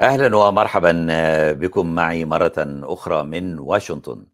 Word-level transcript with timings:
أهلا 0.00 0.36
ومرحبا 0.36 1.06
بكم 1.52 1.94
معي 1.94 2.24
مرة 2.24 2.52
أخرى 2.82 3.22
من 3.22 3.58
واشنطن. 3.58 4.26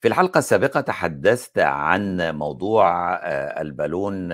في 0.00 0.08
الحلقة 0.08 0.38
السابقة 0.38 0.80
تحدثت 0.80 1.58
عن 1.58 2.30
موضوع 2.36 3.14
البالون 3.60 4.28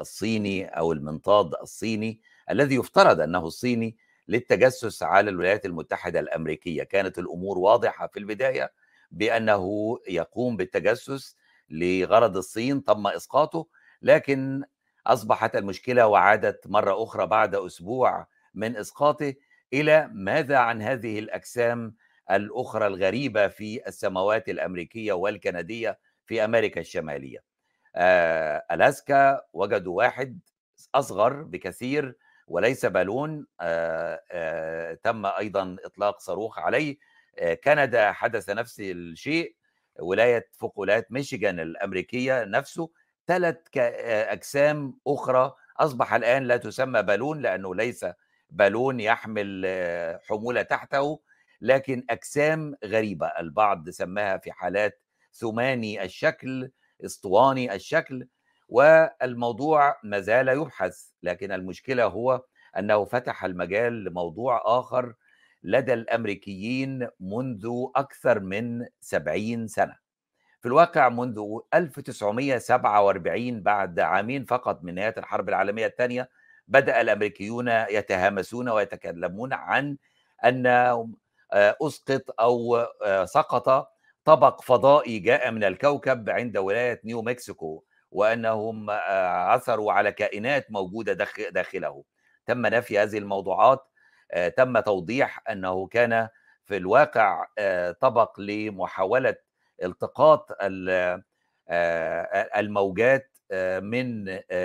الصيني 0.00 0.66
أو 0.66 0.92
المنطاد 0.92 1.54
الصيني 1.62 2.20
الذي 2.50 2.74
يفترض 2.74 3.20
أنه 3.20 3.46
الصيني 3.46 3.96
للتجسس 4.28 5.02
على 5.02 5.30
الولايات 5.30 5.66
المتحدة 5.66 6.20
الأمريكية، 6.20 6.82
كانت 6.82 7.18
الأمور 7.18 7.58
واضحة 7.58 8.06
في 8.06 8.18
البداية 8.18 8.72
بأنه 9.10 9.96
يقوم 10.08 10.56
بالتجسس 10.56 11.36
لغرض 11.70 12.36
الصين 12.36 12.84
تم 12.84 13.06
إسقاطه، 13.06 13.66
لكن 14.02 14.62
أصبحت 15.06 15.56
المشكلة 15.56 16.06
وعادت 16.06 16.66
مرة 16.66 17.02
أخرى 17.02 17.26
بعد 17.26 17.54
أسبوع 17.54 18.26
من 18.54 18.76
إسقاطه 18.76 19.34
إلى 19.72 20.10
ماذا 20.12 20.56
عن 20.56 20.82
هذه 20.82 21.18
الأجسام 21.18 21.94
الأخرى 22.30 22.86
الغريبة 22.86 23.48
في 23.48 23.88
السماوات 23.88 24.48
الأمريكية 24.48 25.12
والكندية 25.12 25.98
في 26.26 26.44
أمريكا 26.44 26.80
الشمالية. 26.80 27.38
آه، 27.96 28.64
ألاسكا 28.70 29.40
وجدوا 29.52 29.96
واحد 29.96 30.40
أصغر 30.94 31.42
بكثير 31.42 32.16
وليس 32.48 32.86
بالون 32.86 33.46
آه، 33.60 34.22
آه، 34.32 34.94
تم 34.94 35.26
أيضا 35.26 35.76
إطلاق 35.84 36.20
صاروخ 36.20 36.58
عليه 36.58 36.96
كندا 37.64 38.12
حدث 38.12 38.50
نفس 38.50 38.80
الشيء 38.80 39.56
ولاية 39.98 40.48
فوق 40.52 40.78
ولايه 40.78 41.06
ميشيغان 41.10 41.60
الأمريكية 41.60 42.44
نفسه 42.44 42.90
ثلاث 43.26 43.56
أجسام 43.76 44.98
أخرى 45.06 45.54
أصبح 45.76 46.14
الآن 46.14 46.42
لا 46.42 46.56
تسمى 46.56 47.02
بالون 47.02 47.40
لأنه 47.42 47.74
ليس 47.74 48.06
بالون 48.50 49.00
يحمل 49.00 49.66
حمولة 50.28 50.62
تحته 50.62 51.20
لكن 51.60 52.04
أجسام 52.10 52.74
غريبة. 52.84 53.26
البعض 53.26 53.90
سماها 53.90 54.38
في 54.38 54.52
حالات 54.52 55.02
ثماني 55.34 56.02
الشكل 56.04 56.70
اسطواني 57.04 57.74
الشكل 57.74 58.28
والموضوع 58.68 59.96
ما 60.04 60.20
زال 60.20 60.48
يبحث. 60.48 61.08
لكن 61.22 61.52
المشكلة 61.52 62.04
هو 62.04 62.42
أنه 62.78 63.04
فتح 63.04 63.44
المجال 63.44 64.04
لموضوع 64.04 64.62
آخر 64.64 65.14
لدى 65.62 65.92
الأمريكيين 65.92 67.08
منذ 67.20 67.68
أكثر 67.96 68.40
من 68.40 68.86
سبعين 69.00 69.68
سنة. 69.68 69.96
في 70.60 70.68
الواقع 70.68 71.08
منذ 71.08 71.42
1947 71.74 73.62
بعد 73.62 74.00
عامين 74.00 74.44
فقط 74.44 74.84
من 74.84 74.94
نهايه 74.94 75.14
الحرب 75.18 75.48
العالمية 75.48 75.86
الثانية 75.86 76.28
بدأ 76.68 77.00
الأمريكيون 77.00 77.68
يتهامسون 77.68 78.68
ويتكلمون 78.68 79.52
عن 79.52 79.96
أن 80.44 80.66
أسقط 81.52 82.40
أو 82.40 82.86
سقط 83.24 83.88
طبق 84.24 84.60
فضائي 84.60 85.18
جاء 85.18 85.50
من 85.50 85.64
الكوكب 85.64 86.30
عند 86.30 86.56
ولاية 86.56 87.00
نيو 87.04 87.22
مكسيكو 87.22 87.84
وأنهم 88.10 88.90
عثروا 88.90 89.92
على 89.92 90.12
كائنات 90.12 90.70
موجودة 90.70 91.12
داخله. 91.50 92.04
تم 92.46 92.66
نفي 92.66 92.98
هذه 92.98 93.18
الموضوعات 93.18 93.88
تم 94.56 94.78
توضيح 94.80 95.42
أنه 95.50 95.86
كان 95.86 96.28
في 96.64 96.76
الواقع 96.76 97.46
طبق 98.00 98.40
لمحاولة 98.40 99.36
التقاط 99.82 100.56
الموجات 102.56 103.36
من 103.78 104.24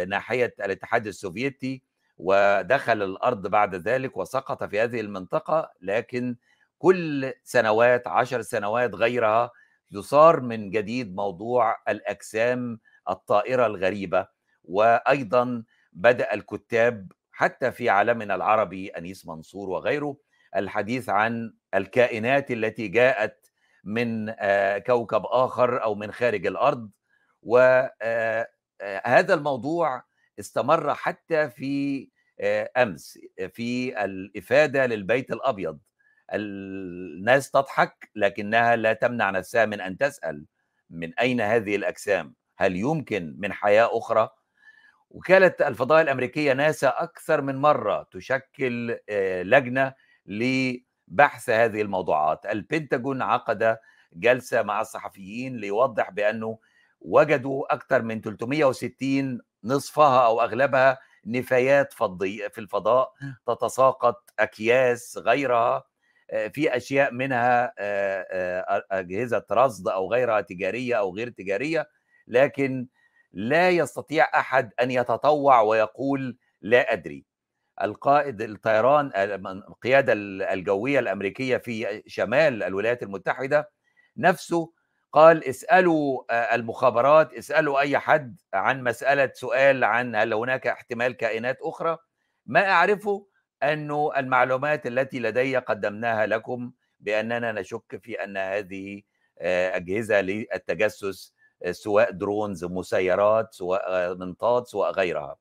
ناحية 0.09 0.55
الاتحاد 0.59 1.07
السوفيتي 1.07 1.83
ودخل 2.23 3.03
الأرض 3.03 3.47
بعد 3.47 3.75
ذلك 3.75 4.17
وسقط 4.17 4.63
في 4.63 4.79
هذه 4.79 4.99
المنطقة 4.99 5.71
لكن 5.81 6.35
كل 6.77 7.33
سنوات 7.43 8.07
عشر 8.07 8.41
سنوات 8.41 8.95
غيرها 8.95 9.51
يصار 9.91 10.39
من 10.39 10.69
جديد 10.69 11.15
موضوع 11.15 11.77
الأجسام 11.89 12.79
الطائرة 13.09 13.65
الغريبة. 13.65 14.27
وأيضا 14.63 15.63
بدأ 15.93 16.33
الكتاب 16.33 17.11
حتى 17.31 17.71
في 17.71 17.89
عالمنا 17.89 18.35
العربي 18.35 18.89
أنيس 18.89 19.27
منصور 19.27 19.69
وغيره 19.69 20.17
الحديث 20.55 21.09
عن 21.09 21.53
الكائنات 21.73 22.51
التي 22.51 22.87
جاءت 22.87 23.51
من 23.83 24.31
كوكب 24.79 25.23
آخر 25.25 25.83
أو 25.83 25.95
من 25.95 26.11
خارج 26.11 26.45
الأرض. 26.45 26.89
وهذا 27.43 29.33
الموضوع 29.33 30.10
استمر 30.41 30.95
حتى 30.95 31.49
في 31.49 32.09
أمس 32.77 33.19
في 33.49 34.03
الإفادة 34.05 34.85
للبيت 34.85 35.31
الأبيض 35.31 35.79
الناس 36.33 37.51
تضحك 37.51 38.09
لكنها 38.15 38.75
لا 38.75 38.93
تمنع 38.93 39.29
نفسها 39.29 39.65
من 39.65 39.81
أن 39.81 39.97
تسأل 39.97 40.45
من 40.89 41.19
أين 41.19 41.41
هذه 41.41 41.75
الأجسام؟ 41.75 42.35
هل 42.57 42.75
يمكن 42.75 43.35
من 43.39 43.53
حياة 43.53 43.97
أخرى؟ 43.97 44.29
وكالة 45.09 45.55
الفضاء 45.61 46.01
الأمريكية 46.01 46.53
ناسا 46.53 46.87
أكثر 46.97 47.41
من 47.41 47.55
مرة 47.55 48.07
تشكل 48.11 48.97
لجنة 49.43 49.93
لبحث 50.25 51.49
هذه 51.49 51.81
الموضوعات، 51.81 52.45
البنتاجون 52.45 53.21
عقد 53.21 53.77
جلسة 54.13 54.61
مع 54.61 54.81
الصحفيين 54.81 55.57
ليوضح 55.57 56.09
بأنه 56.09 56.59
وجدوا 57.01 57.73
أكثر 57.73 58.01
من 58.01 58.21
360 58.21 59.41
نصفها 59.63 60.25
أو 60.25 60.41
أغلبها 60.41 60.99
نفايات 61.25 61.93
فضية 61.93 62.47
في 62.47 62.61
الفضاء 62.61 63.13
تتساقط 63.47 64.29
أكياس 64.39 65.17
غيرها 65.17 65.83
في 66.53 66.77
أشياء 66.77 67.13
منها 67.13 67.73
أجهزة 68.99 69.45
رصد 69.51 69.87
أو 69.87 70.11
غيرها 70.13 70.41
تجارية 70.41 70.95
أو 70.95 71.15
غير 71.15 71.29
تجارية 71.29 71.89
لكن 72.27 72.87
لا 73.33 73.69
يستطيع 73.69 74.27
أحد 74.35 74.71
أن 74.81 74.91
يتطوع 74.91 75.61
ويقول 75.61 76.37
لا 76.61 76.93
أدري. 76.93 77.25
القائد 77.81 78.41
الطيران 78.41 79.11
القيادة 79.15 80.13
الجوية 80.53 80.99
الأمريكية 80.99 81.57
في 81.57 82.03
شمال 82.07 82.63
الولايات 82.63 83.03
المتحدة 83.03 83.71
نفسه 84.17 84.71
قال 85.11 85.43
اسألوا 85.43 86.23
المخابرات 86.55 87.33
اسألوا 87.33 87.79
أي 87.79 87.99
حد 87.99 88.39
عن 88.53 88.83
مسألة 88.83 89.31
سؤال 89.33 89.83
عن 89.83 90.15
هل 90.15 90.33
هناك 90.33 90.67
احتمال 90.67 91.11
كائنات 91.11 91.57
أخرى. 91.61 91.97
ما 92.45 92.69
أعرفه 92.69 93.27
أنه 93.63 94.11
المعلومات 94.17 94.87
التي 94.87 95.19
لدي 95.19 95.57
قدمناها 95.57 96.25
لكم 96.25 96.71
بأننا 96.99 97.51
نشك 97.51 97.99
في 98.03 98.23
أن 98.23 98.37
هذه 98.37 99.01
أجهزة 99.41 100.21
للتجسس 100.21 101.33
سواء 101.71 102.11
درونز 102.11 102.65
مسيرات 102.65 103.53
سواء 103.53 104.15
منطاد 104.15 104.67
سواء 104.67 104.91
غيرها. 104.91 105.37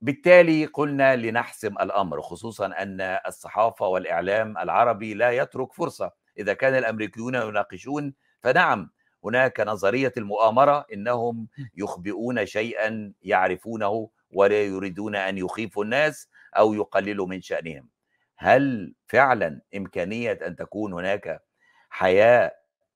بالتالي 0.00 0.66
قلنا 0.66 1.16
لنحسم 1.16 1.74
الأمر 1.80 2.22
خصوصا 2.22 2.66
أن 2.66 3.00
الصحافة 3.00 3.86
والإعلام 3.86 4.58
العربي 4.58 5.14
لا 5.14 5.30
يترك 5.30 5.72
فرصة. 5.72 6.12
إذا 6.38 6.52
كان 6.54 6.74
الأمريكيون 6.74 7.34
يناقشون 7.34 8.14
فنعم 8.44 8.90
هناك 9.24 9.60
نظرية 9.60 10.12
المؤامرة 10.16 10.86
إنهم 10.92 11.48
يخبئون 11.76 12.46
شيئا 12.46 13.12
يعرفونه 13.22 14.10
ولا 14.30 14.62
يريدون 14.62 15.16
أن 15.16 15.38
يخيفوا 15.38 15.84
الناس 15.84 16.28
أو 16.56 16.74
يقللوا 16.74 17.26
من 17.26 17.40
شأنهم. 17.40 17.88
هل 18.36 18.94
فعلا 19.06 19.60
إمكانية 19.76 20.38
أن 20.46 20.56
تكون 20.56 20.92
هناك 20.92 21.42
حياة 21.90 22.52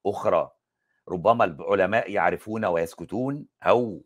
أخرى 0.06 0.50
ربما 1.08 1.44
العلماء 1.44 2.10
يعرفون 2.10 2.64
ويسكتون 2.64 3.46
أو 3.62 4.04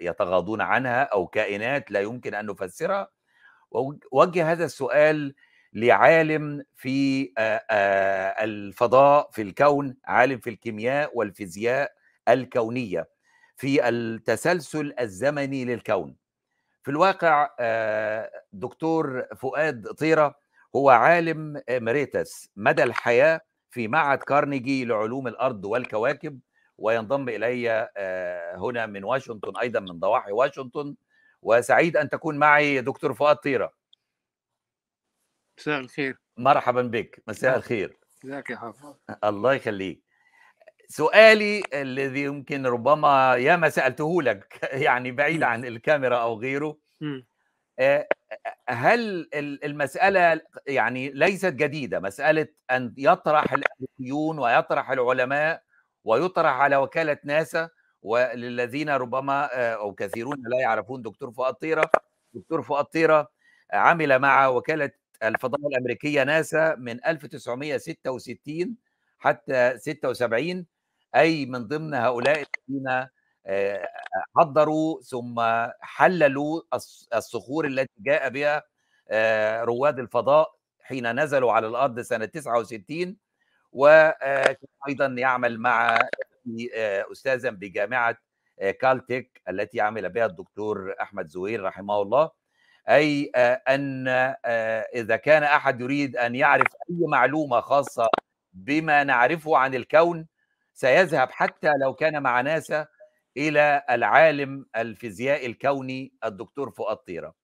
يتغاضون 0.00 0.60
عنها 0.60 1.02
أو 1.02 1.26
كائنات 1.26 1.90
لا 1.90 2.00
يمكن 2.00 2.34
أن 2.34 2.46
نفسرها؟ 2.46 3.08
وجه 4.12 4.52
هذا 4.52 4.64
السؤال 4.64 5.34
لعالم 5.72 6.64
في 6.76 7.32
الفضاء 8.40 9.30
في 9.32 9.42
الكون 9.42 9.96
عالم 10.04 10.38
في 10.38 10.50
الكيمياء 10.50 11.10
والفيزياء 11.14 11.92
الكونية 12.28 13.08
في 13.56 13.88
التسلسل 13.88 14.94
الزمني 15.00 15.64
للكون. 15.64 16.16
في 16.82 16.90
الواقع 16.90 17.48
دكتور 18.52 19.26
فؤاد 19.36 19.86
طيرة 19.86 20.34
هو 20.76 20.90
عالم 20.90 21.62
امريتس 21.70 22.50
مدى 22.56 22.82
الحياة 22.82 23.40
في 23.70 23.88
معهد 23.88 24.18
كارنيجي 24.18 24.84
لعلوم 24.84 25.28
الأرض 25.28 25.64
والكواكب 25.64 26.40
وينضم 26.78 27.28
إلي 27.28 27.88
هنا 28.56 28.86
من 28.86 29.04
واشنطن 29.04 29.56
أيضا 29.60 29.80
من 29.80 29.98
ضواحي 29.98 30.32
واشنطن. 30.32 30.94
وسعيد 31.42 31.96
أن 31.96 32.08
تكون 32.08 32.38
معي 32.38 32.80
دكتور 32.80 33.14
فؤاد 33.14 33.36
طيرة. 33.36 33.77
مساء 35.58 35.80
الخير. 35.80 36.16
مرحبا 36.36 36.82
بك. 36.82 37.22
مساء 37.28 37.56
الخير. 37.56 37.98
ازيك 38.24 38.50
يا 38.50 38.56
حافظ؟ 38.56 38.94
الله 39.24 39.54
يخليك. 39.54 40.02
سؤالي 40.88 41.62
الذي 41.74 42.22
يمكن 42.24 42.66
ربما 42.66 43.34
ياما 43.36 43.68
سألته 43.68 44.22
لك 44.22 44.60
يعني 44.72 45.12
بعيد 45.12 45.42
عن 45.42 45.64
الكاميرا 45.64 46.16
أو 46.16 46.40
غيره. 46.40 46.78
هل 48.68 49.28
المسألة 49.34 50.40
يعني 50.66 51.10
ليست 51.10 51.52
جديدة؟ 51.52 52.00
مسألة 52.00 52.46
أن 52.70 52.94
يطرح 52.98 53.52
الأمريكيون 53.52 54.38
ويطرح 54.38 54.90
العلماء 54.90 55.62
ويطرح 56.04 56.52
على 56.52 56.76
وكالة 56.76 57.18
ناسا 57.24 57.68
وللذين 58.02 58.90
ربما 58.90 59.44
أو 59.74 59.94
كثيرون 59.94 60.42
لا 60.46 60.60
يعرفون 60.60 61.02
دكتور 61.02 61.32
فؤاد 61.32 61.54
طيرة. 61.54 61.90
دكتور 62.34 62.62
فؤاد 62.62 62.84
طيرة 62.84 63.28
عمل 63.72 64.18
مع 64.18 64.46
وكالة 64.46 64.90
الفضاء 65.22 65.60
الأمريكية 65.68 66.22
ناسا 66.22 66.74
من 66.74 67.06
1966 67.06 68.76
حتى 69.18 69.78
76 69.78 70.66
أي 71.16 71.46
من 71.46 71.68
ضمن 71.68 71.94
هؤلاء 71.94 72.44
الذين 72.68 73.06
حضروا 74.36 75.02
ثم 75.02 75.42
حللوا 75.80 76.62
الصخور 77.14 77.66
التي 77.66 77.92
جاء 77.98 78.28
بها 78.28 78.62
رواد 79.64 79.98
الفضاء 79.98 80.54
حين 80.82 81.20
نزلوا 81.20 81.52
على 81.52 81.66
الأرض 81.66 82.00
سنة 82.00 82.24
69 82.24 83.16
وكان 83.72 84.56
أيضا 84.88 85.06
يعمل 85.06 85.60
مع 85.60 85.98
استاذا 87.12 87.50
بجامعة 87.50 88.16
كالتك 88.58 89.42
التي 89.48 89.80
عمل 89.80 90.08
بها 90.08 90.26
الدكتور 90.26 90.94
أحمد 91.00 91.26
زوير 91.28 91.62
رحمه 91.62 92.02
الله. 92.02 92.30
أي 92.88 93.24
أن 93.68 94.08
إذا 94.94 95.16
كان 95.16 95.42
أحد 95.42 95.80
يريد 95.80 96.16
أن 96.16 96.34
يعرف 96.34 96.66
أي 96.90 96.96
معلومة 97.08 97.60
خاصة 97.60 98.08
بما 98.52 99.04
نعرفه 99.04 99.56
عن 99.56 99.74
الكون 99.74 100.26
سيذهب 100.74 101.30
حتى 101.30 101.70
لو 101.80 101.94
كان 101.94 102.22
مع 102.22 102.40
ناسا 102.40 102.86
إلى 103.36 103.82
العالم 103.90 104.66
الفيزيائي 104.76 105.46
الكوني 105.46 106.12
الدكتور 106.24 106.70
فؤاد 106.70 106.96
طيرة. 106.96 107.34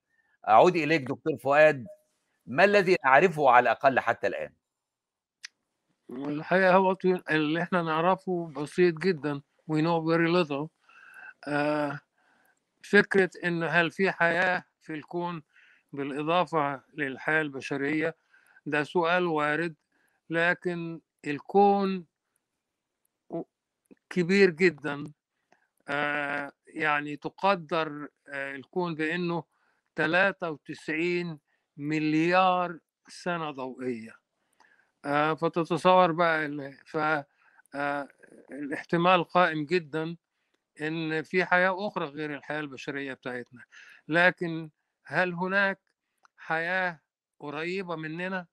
أعود 0.49 0.77
إليك 0.77 1.03
دكتور 1.03 1.37
فؤاد 1.43 1.87
ما 2.47 2.65
الذي 2.65 2.97
نعرفه 3.05 3.51
على 3.51 3.63
الأقل 3.63 4.01
حتى 4.01 4.27
الآن؟ 4.27 4.53
الحقيقة 6.11 6.75
هو 6.75 6.97
اللي 7.31 7.63
إحنا 7.63 7.83
نعرفه 7.83 8.53
بسيط 8.57 8.95
جدا 8.95 9.41
we 9.73 9.75
know 9.77 10.01
very 10.05 10.29
little 10.29 10.69
آه 11.49 12.01
فكرة 12.83 13.31
إن 13.45 13.63
هل 13.63 13.91
في 13.91 14.13
حياة 14.13 14.65
في 14.85 14.95
الكون 14.95 15.43
بالإضافة 15.93 16.83
للحياة 16.95 17.41
البشرية؟ 17.43 18.17
ده 18.67 18.83
سؤال 18.85 19.27
وارد 19.27 19.75
لكن 20.31 21.01
الكون 21.27 22.07
كبير 24.11 24.51
جدا. 24.51 25.13
آه 25.89 26.53
يعني 26.67 27.17
تقدر 27.17 28.09
آه 28.29 28.55
الكون 28.55 28.95
بأنه 28.95 29.45
93 29.97 31.39
مليار 31.77 32.79
سنة 33.09 33.51
ضوئية. 33.51 34.15
آه 35.05 35.35
فتتصور 35.35 36.13
بقى 36.13 36.49
ف 36.87 36.97
الاحتمال 38.53 39.25
قائم 39.25 39.65
جدا 39.65 40.17
إن 40.81 41.23
في 41.23 41.45
حياة 41.45 41.87
أخرى 41.89 42.05
غير 42.07 42.35
الحياة 42.35 42.61
البشرية 42.61 43.15
بتاعتنا. 43.15 43.63
لكن 44.09 44.71
هل 45.07 45.33
هناك 45.35 45.81
حياة 46.37 47.01
قريبة 47.41 47.97
مننا؟ 47.97 48.47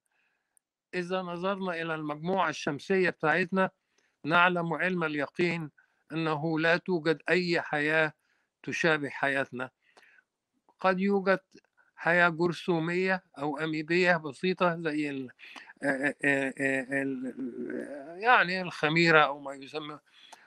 إذا 0.94 1.22
نظرنا 1.22 1.82
إلى 1.82 1.96
المجموعة 1.96 2.50
الشمسية 2.50 3.10
بتاعتنا 3.10 3.70
نعلم 4.26 4.74
علم 4.74 5.04
اليقين 5.04 5.72
أنه 6.12 6.60
لا 6.60 6.78
توجد 6.78 7.22
أي 7.30 7.62
حياة 7.62 8.14
تشابه 8.64 9.10
حياتنا. 9.10 9.70
قد 10.80 11.00
يوجد 11.00 11.40
حياة 11.96 12.30
جرثومية 12.30 13.24
أو 13.38 13.58
أميبية 13.60 14.18
بسيطة 14.18 14.78
زي 14.82 15.10
ال 15.10 15.30
يعني 18.24 18.62
الخميرة 18.62 19.20
أو 19.22 19.40
ما 19.40 19.54
يسمى 19.54 20.00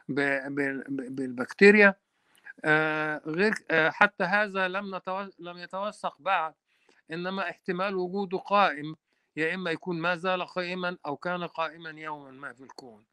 بالبكتيريا. 0.08 1.94
غير 3.26 3.52
حتى 3.70 4.24
هذا 4.24 4.68
لم 4.68 5.00
لم 5.38 5.58
يتوثق 5.58 6.16
بعد 6.18 6.54
إنما 7.12 7.50
احتمال 7.50 7.94
وجوده 7.94 8.38
قائم 8.38 8.96
يا 9.36 9.54
إما 9.54 9.70
يكون 9.70 10.00
ما 10.00 10.16
زال 10.16 10.46
قائما 10.46 10.96
أو 11.06 11.16
كان 11.16 11.44
قائما 11.44 11.90
يوما 11.90 12.30
ما 12.30 12.52
في 12.52 12.60
الكون. 12.64 13.04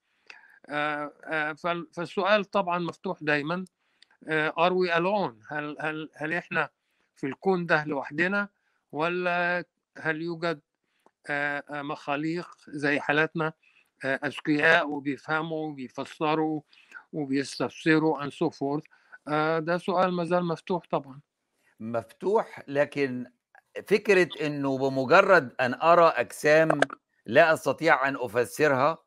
فالسؤال 1.94 2.46
طبعا 2.46 2.80
مفتوح 2.80 3.18
دايما. 3.24 3.66
Are 4.30 4.74
we 4.74 4.98
alone 4.98 5.40
هل 5.50 5.78
هل 5.80 6.10
هل 6.16 6.34
إحنا 6.34 6.70
في 7.16 7.28
الكون 7.28 7.66
ده 7.66 7.84
لوحدنا؟ 7.86 8.50
ولا 8.92 9.66
هل 9.98 10.22
يوجد 10.22 10.62
مخاليق 11.70 12.50
زي 12.68 13.00
حالاتنا؟ 13.00 13.54
أذكياء 14.06 14.90
وبيفهموا 14.90 15.68
وبيفسروا 15.68 16.62
وبيستفسروا 17.14 18.24
and 18.26 18.32
so 18.34 18.50
ده 19.60 19.78
سؤال 19.78 20.14
ما 20.14 20.24
زال 20.26 20.46
مفتوح 20.46 20.84
طبعا 20.92 21.22
مفتوح 21.80 22.64
لكن 22.68 23.26
فكرة 23.88 24.30
إنه 24.48 24.78
بمجرد 24.78 25.56
أن 25.62 25.74
أرى 25.74 26.06
أجسام 26.16 26.82
لا 27.26 27.54
أستطيع 27.54 28.08
أن 28.08 28.16
أفسرها 28.20 28.98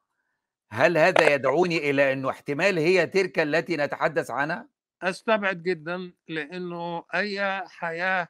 هل 0.73 0.99
هذا 0.99 1.35
يدعوني 1.35 1.91
إلى 1.91 2.13
إنه 2.13 2.31
احتمال 2.31 2.79
هي 2.79 3.07
تلك 3.07 3.39
التي 3.39 3.77
نتحدث 3.77 4.31
عنها؟ 4.31 4.69
أستبعد 5.03 5.63
جدا 5.63 6.13
لأنه 6.29 7.05
أي 7.15 7.63
حياة 7.69 8.29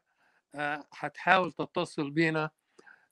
هتحاول 0.94 1.52
تتصل 1.52 2.10
بينا 2.10 2.50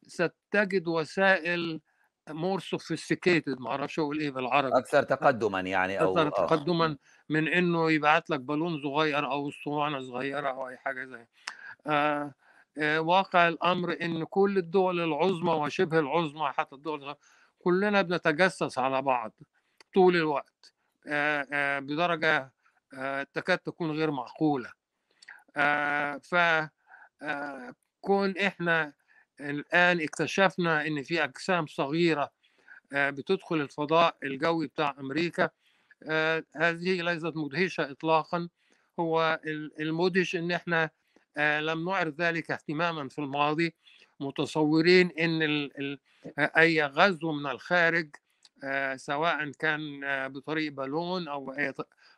ستجد 0.07 0.89
وسائل 0.89 1.81
more 2.29 2.61
sophisticated 2.61 3.61
ما 3.61 3.71
أعرفش 3.71 3.99
أقول 3.99 4.21
إيه 4.21 4.31
بالعربي. 4.31 4.79
أكثر 4.79 5.03
تقدما 5.03 5.61
يعني 5.61 6.01
أو 6.01 6.19
أكثر 6.19 6.31
تقدما 6.31 6.97
من 7.29 7.49
إنه 7.49 7.91
يبعت 7.91 8.31
لك 8.31 8.41
بالون 8.41 8.83
صغير 8.83 9.31
أو 9.31 9.49
أسطوانة 9.49 10.01
صغيرة 10.01 10.49
أو 10.49 10.69
أي 10.69 10.77
حاجة 10.77 11.05
زي. 11.05 11.27
آه 11.87 12.35
آه 12.79 13.01
واقع 13.01 13.49
الأمر 13.49 13.97
إن 14.03 14.25
كل 14.25 14.59
الدول 14.59 15.01
العظمى 15.01 15.53
وشبه 15.53 15.99
العظمى 15.99 16.53
حتى 16.53 16.75
الدول 16.75 17.15
كلنا 17.59 18.03
بنتجسس 18.03 18.79
على 18.79 19.03
بعض 19.03 19.33
طول 19.95 20.17
الوقت. 20.17 20.73
آه 21.07 21.47
آه 21.53 21.79
بدرجة 21.79 22.53
آه 22.95 23.23
تكاد 23.23 23.59
تكون 23.59 23.91
غير 23.91 24.11
معقولة. 24.11 24.73
آه 25.57 26.17
ف 26.19 26.35
آه 27.23 27.75
كون 28.01 28.39
إحنا 28.39 28.93
الآن 29.41 30.01
اكتشفنا 30.01 30.87
إن 30.87 31.03
في 31.03 31.25
أجسام 31.25 31.67
صغيرة 31.67 32.31
آه 32.93 33.11
بتدخل 33.11 33.57
الفضاء 33.57 34.17
الجوي 34.23 34.67
بتاع 34.67 34.95
أمريكا. 35.01 35.51
آه 36.03 36.45
هذه 36.57 37.03
ليست 37.03 37.33
مدهشة 37.37 37.91
اطلاقا. 37.91 38.49
هو 39.01 39.41
المدهش 39.81 40.37
إن 40.37 40.51
إحنا 40.53 40.91
آه 41.37 41.61
لم 41.61 41.85
نعرض 41.91 42.21
ذلك 42.21 42.51
اهتماما 42.51 43.09
في 43.09 43.19
الماضي. 43.19 43.75
متصورين 44.21 45.11
ال 45.19 45.99
أي 46.39 46.83
غزو 46.85 47.33
من 47.33 47.51
الخارج 47.51 48.09
سواء 48.97 49.51
كان 49.51 50.01
بطريق 50.29 50.73
بالون 50.73 51.29
أو 51.29 51.45
باي 51.45 51.73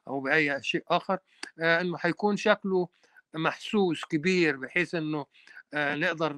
أو 0.08 0.20
بأي 0.20 0.62
شيء 0.62 0.84
آخر 0.88 1.18
إنه 1.60 1.98
هيكون 2.00 2.36
شكله 2.36 2.88
محسوس 3.34 4.04
كبير 4.04 4.56
بحيث 4.56 4.94
إنه 4.94 5.26
نقدر 5.74 6.36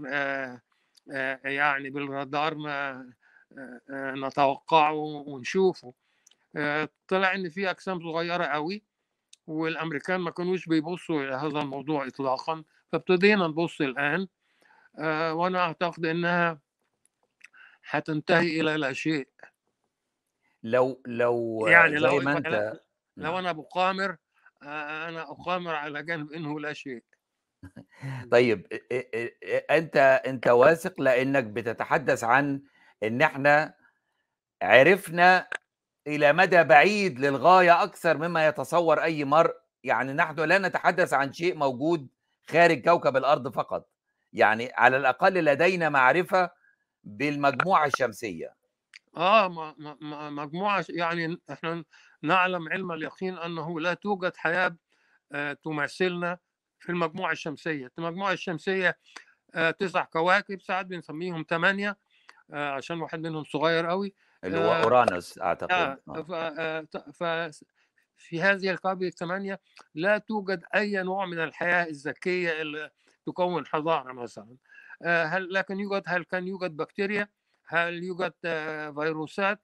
يعني 1.45 1.91
بالرادار 1.91 2.55
ما 2.55 3.07
نتوقعه 3.91 4.93
ونشوفه. 5.27 5.95
طلع 7.09 7.35
إن 7.35 7.51
في 7.51 7.71
أجسام 7.71 8.01
صغيرة 8.01 8.45
قوي 8.45 8.83
والأمريكان 9.47 10.21
ما 10.21 10.31
كانوش 10.31 10.67
بيبصوا 10.67 11.23
إلى 11.23 11.35
هذا 11.35 11.61
الموضوع 11.61 12.07
اطلاقا 12.07 12.65
فابتدينا 12.93 13.47
نبص 13.47 13.81
الآن 13.81 14.29
وأنا 15.33 15.59
أعتقد 15.59 16.07
إنها 16.07 16.61
هتنتهي 17.89 18.61
إلى 18.61 18.77
لا 18.77 18.93
شيء. 18.93 19.29
لو 20.63 21.03
لو 21.07 21.67
يعني 21.69 21.99
لو 21.99 22.21
ما 22.21 22.39
أنت 22.39 22.81
لو 23.17 23.39
أنا 23.39 23.53
بقامر 23.53 24.17
أنا 24.63 25.23
أقامر 25.23 25.75
على 25.75 26.03
جانب 26.03 26.33
إنه 26.33 26.61
لا 26.61 26.73
شيء. 26.73 27.05
طيب 28.31 28.67
أنت 29.71 29.97
أنت 30.27 30.49
واثق 30.49 31.01
لأنك 31.01 31.45
بتتحدث 31.45 32.25
عن 32.25 32.63
إن 33.03 33.23
إحنا 33.23 33.75
عرفنا 34.63 35.49
إلى 36.07 36.33
مدى 36.33 36.65
بعيد 36.65 37.19
للغاية 37.21 37.83
أكثر 37.83 38.17
مما 38.19 38.47
يتصور 38.47 39.03
أي 39.03 39.25
مرء 39.25 39.55
يعني 39.85 40.13
نحن 40.13 40.41
لا 40.41 40.59
نتحدث 40.59 41.13
عن 41.15 41.33
شيء 41.33 41.55
موجود 41.57 42.09
خارج 42.51 42.83
كوكب 42.85 43.17
الأرض 43.17 43.55
فقط 43.55 43.89
يعني 44.33 44.71
على 44.75 44.97
الأقل 44.97 45.35
لدينا 45.45 45.89
معرفة 45.89 46.51
بالمجموعة 47.05 47.87
الشمسية. 47.87 48.55
آه 49.17 49.49
مجموعة 50.31 50.85
يعني 50.89 51.41
إحنا 51.53 51.85
نعلم 52.23 52.69
علم 52.69 52.93
اليقين 52.93 53.39
أنه 53.39 53.81
لا 53.81 53.95
توجد 53.95 54.37
حياة 54.37 54.77
تماثلنا 55.65 56.39
في 56.87 56.93
المجموعة 56.93 57.33
الشمسية. 57.33 57.91
المجموعة 57.99 58.33
الشمسية 58.33 58.99
آه، 59.55 59.71
تسع 59.71 60.05
كواكب 60.05 60.63
ساعات 60.63 60.87
بنسميهم 60.87 61.45
ثمانيه 61.49 61.97
آه، 62.53 62.71
عشان 62.71 63.01
واحد 63.01 63.21
منهم 63.21 63.45
صغير 63.45 63.87
قوي 63.87 64.15
اللي 64.45 64.59
هو 64.59 64.73
آه، 64.73 64.83
أورانوس 64.83 65.39
أعتقد. 65.39 65.99
في 68.17 68.43
هذه 68.43 68.71
الكواكب 68.71 69.03
الثمانية 69.03 69.61
لا 69.95 70.19
توجد 70.19 70.65
أي 70.75 71.03
نوع 71.03 71.27
من 71.27 71.39
الحياة 71.39 71.85
الذكية 71.87 72.63
اللي 72.63 72.91
تكون 73.27 73.67
حضارة 73.67 74.13
مثلا. 74.13 74.57
هل 75.05 75.53
لكن 75.53 75.81
يوجد 75.81 76.03
هل 76.07 76.25
كان 76.25 76.47
يوجد 76.49 76.77
بكتيريا؟ 76.77 77.29
هل 77.67 78.05
يوجد 78.05 78.33
فيروسات؟ 78.95 79.61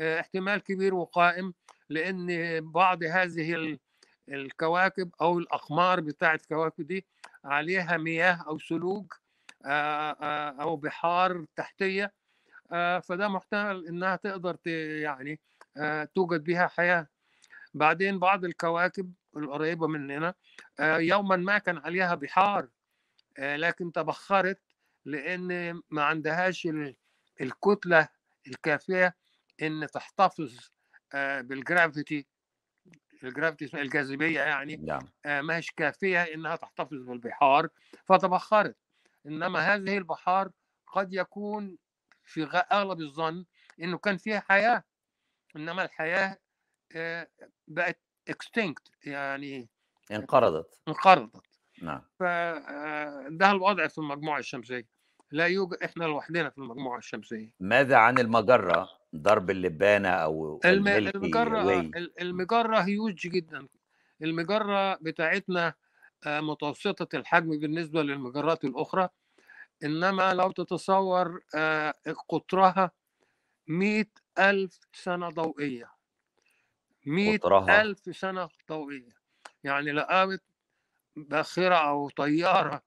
احتمال 0.00 0.58
كبير 0.62 0.94
وقائم 0.94 1.54
لأن 1.88 2.26
بعض 2.72 3.02
هذه 3.02 3.54
ال- 3.54 3.78
الكواكب 4.28 5.10
أو 5.20 5.38
الأقمار 5.38 6.00
بتاعة 6.00 6.34
الكواكب 6.34 6.86
دي 6.86 7.06
عليها 7.44 7.96
مياه 7.96 8.44
آه، 9.64 10.10
آه، 10.12 10.62
أو 10.62 10.76
بحار 10.76 11.44
تحتية 11.56 12.12
آه، 12.72 12.98
فده 12.98 13.28
محتمل 13.28 13.86
إنها 13.86 14.16
تقدر 14.16 14.56
يعني 15.02 15.40
توجد 16.14 16.44
بها 16.44 16.66
حياة. 16.66 17.06
بعدين 17.74 18.18
بعض 18.18 18.44
الكواكب 18.44 19.12
القريبة 19.36 19.86
مننا 19.86 20.34
يوما 20.80 21.36
ما 21.36 21.58
كان 21.58 21.78
عليها 21.78 22.14
بحار 22.14 22.68
لكن 23.38 23.92
تبخرت 23.92 24.60
لأن 25.04 25.80
ما 25.90 26.04
عندهاش 26.04 26.66
ال- 26.66 26.96
الكتلة 27.40 28.08
الكافية 28.46 29.16
إن 29.62 29.86
تحتفظ 29.94 30.70
بالجرافيتي 31.14 32.26
الجرافيتي 33.24 33.80
الجاذبية 33.80 34.40
يعني 34.40 34.76
نعم. 34.76 35.00
آه، 35.26 35.40
ما 35.40 35.56
هيش 35.56 35.70
كافية 35.70 36.22
إنها 36.22 36.56
تحتفظ 36.56 37.02
بالبحار 37.02 37.68
فتبخرت. 38.04 38.76
إنما 39.26 39.58
هذه 39.58 39.98
البحار 39.98 40.50
قد 40.86 41.12
يكون 41.14 41.78
في 42.24 42.44
أغلب 42.72 43.00
الظن 43.00 43.44
إنه 43.82 43.98
كان 43.98 44.16
فيها 44.16 44.40
حياة. 44.40 44.84
إنما 45.56 45.84
الحياة 45.84 46.38
آه، 46.92 47.28
بقت 47.68 48.00
extinct 48.28 48.90
يعني 49.04 49.68
انقرضت. 50.12 50.82
انقرضت. 50.88 51.46
نعم. 51.82 52.02
فده 52.18 53.50
الوضع 53.50 53.86
في 53.86 53.98
المجموعة 53.98 54.38
الشمسية. 54.38 54.97
لا 55.30 55.46
يوجد 55.46 55.78
إحنا 55.84 56.04
لوحدنا 56.04 56.50
في 56.50 56.58
المجموعة 56.58 56.98
الشمسية. 56.98 57.50
ماذا 57.60 57.96
عن 57.96 58.18
المجرة؟ 58.18 58.88
ضرب 59.16 59.50
اللبانة 59.50 60.08
أو 60.08 60.60
الم- 60.64 60.88
المجرة 60.88 61.58
آه، 61.60 61.90
المجرة 62.20 62.78
هيوج 62.78 63.14
جدا. 63.28 63.68
المجرة 64.22 64.94
بتاعتنا 64.94 65.74
آه، 66.26 66.40
متوسطة 66.40 67.16
الحجم 67.18 67.50
بالنسبة 67.60 68.02
للمجرات 68.02 68.64
الأخرى 68.64 69.08
إنما 69.84 70.34
لو 70.34 70.50
تتصور 70.50 71.40
آه، 71.54 71.94
قطرها 72.28 72.90
مئة 73.68 74.06
ألف 74.38 74.78
سنة 74.92 75.28
ضوئية. 75.28 75.90
مئة 77.06 77.80
ألف 77.80 78.16
سنة 78.16 78.48
ضوئية. 78.68 79.12
يعني 79.64 79.92
لو 79.92 80.02
قامت 80.02 80.42
باخرة 81.16 81.74
أو 81.74 82.08
طيارة 82.10 82.82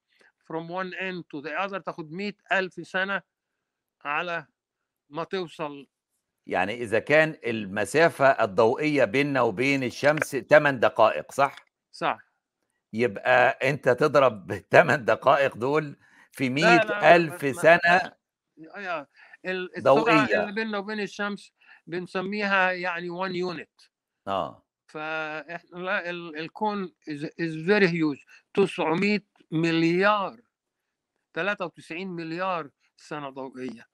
from 0.46 0.68
one 0.70 0.94
end 0.94 1.24
to 1.34 1.42
the 1.42 1.52
other 1.66 1.80
تاخد 1.80 2.12
مئة 2.12 2.34
ألف 2.52 2.74
سنة 2.88 3.22
على 4.06 4.46
ما 5.10 5.24
توصل. 5.24 5.88
يعني 6.48 6.74
إذا 6.74 7.00
كان 7.00 7.38
المسافة 7.46 8.26
الضوئية 8.26 9.06
بيننا 9.06 9.42
وبين 9.42 9.84
الشمس 9.84 10.36
8 10.36 10.80
دقائق 10.80 11.32
صح؟ 11.32 11.56
صح. 11.92 12.20
يبقى 12.94 13.50
أنت 13.70 13.90
تضرب 13.90 14.54
8 14.72 14.96
دقائق 14.96 15.58
دول 15.58 15.96
في 16.32 16.50
مئة 16.50 17.16
ألف 17.16 17.44
ما 17.46 17.54
سنة 17.54 18.12
السرعة 18.58 19.08
ضوئية. 19.80 20.42
اللي 20.42 20.52
بيننا 20.54 20.78
وبين 20.78 21.00
الشمس 21.00 21.54
بنسميها 21.88 22.72
يعني 22.72 23.10
one 23.10 23.56
unit. 23.56 23.90
آه. 24.28 24.66
فإحنا 24.88 25.78
لا 25.80 26.10
ال- 26.10 26.38
الكون 26.38 26.94
is 27.42 27.68
very 27.68 27.88
huge 27.88 28.26
900 28.54 29.20
مليار 29.52 30.38
93 31.34 32.08
مليار 32.08 32.70
سنة 32.98 33.30
ضوئية. 33.30 33.88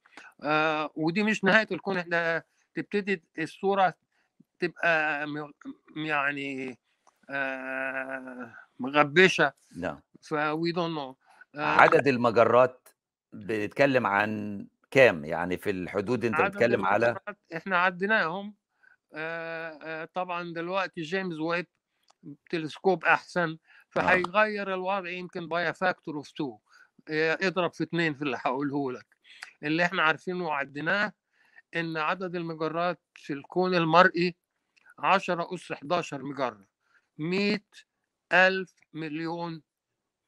آه 0.43 0.91
ودي 0.95 1.23
مش 1.23 1.43
نهاية 1.43 1.67
الكون 1.71 1.97
إحنا 1.97 2.43
تبتدي 2.75 3.23
الصورة 3.39 3.93
تبقى 4.59 5.25
يعني 5.95 6.79
آه 7.29 8.55
مغبشة. 8.79 9.53
نعم. 9.77 10.01
ف 10.21 10.33
don't 10.33 10.95
know. 10.97 11.15
آه 11.55 11.65
عدد 11.65 12.07
المجرات 12.07 12.89
بنتكلم 13.33 14.07
عن 14.07 14.67
كام؟ 14.91 15.25
يعني 15.25 15.57
في 15.57 15.69
الحدود 15.69 16.25
أنت 16.25 16.41
بتتكلم 16.41 16.85
على؟ 16.85 17.19
إحنا 17.55 17.77
عديناهم. 17.77 18.55
آه 19.13 19.79
آه 19.83 20.05
طبعا 20.13 20.53
دلوقتي 20.53 21.01
جيمس 21.01 21.39
ويب 21.39 21.67
تلسكوب 22.49 23.05
أحسن. 23.05 23.57
فهيغير 24.01 24.73
الوضع 24.73 25.09
يمكن 25.09 25.47
by 25.47 25.73
factor 25.73 26.15
of 26.15 26.29
2 26.29 26.57
اضرب 27.47 27.73
في 27.73 27.83
اثنين 27.83 28.13
في 28.13 28.21
اللي 28.21 28.37
هقوله 28.45 28.91
لك. 28.91 29.05
اللي 29.63 29.85
إحنا 29.85 30.03
عارفينه 30.03 30.45
وعديناه 30.45 31.13
إن 31.75 31.97
عدد 31.97 32.35
المجرات 32.35 33.01
في 33.15 33.33
الكون 33.33 33.75
المرئي 33.75 34.35
10 34.99 35.53
اس 35.53 35.71
11 35.71 36.23
مجرة. 36.23 36.65
100 37.17 37.59
ألف 38.33 38.73
مليون 38.93 39.61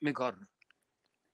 مجرة. 0.01 0.39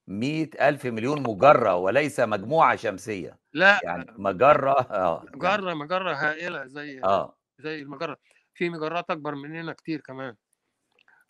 مئة 0.07 0.69
ألف 0.69 0.85
مليون 0.85 1.23
مجرة 1.23 1.75
وليس 1.75 2.19
مجموعة 2.19 2.75
شمسية. 2.75 3.39
لا. 3.53 3.79
يعني 3.83 4.05
مجرة 4.17 4.71
آه 4.91 5.23
يعني 5.25 5.37
مجرة 5.37 5.73
مجرة 5.73 6.13
هائلة 6.13 6.65
زي 6.65 7.03
آه. 7.03 7.37
زي 7.59 7.81
المجرة. 7.81 8.17
في 8.53 8.69
مجرات 8.69 9.09
أكبر 9.09 9.35
مننا 9.35 9.73
كتير 9.73 10.01
كمان. 10.01 10.35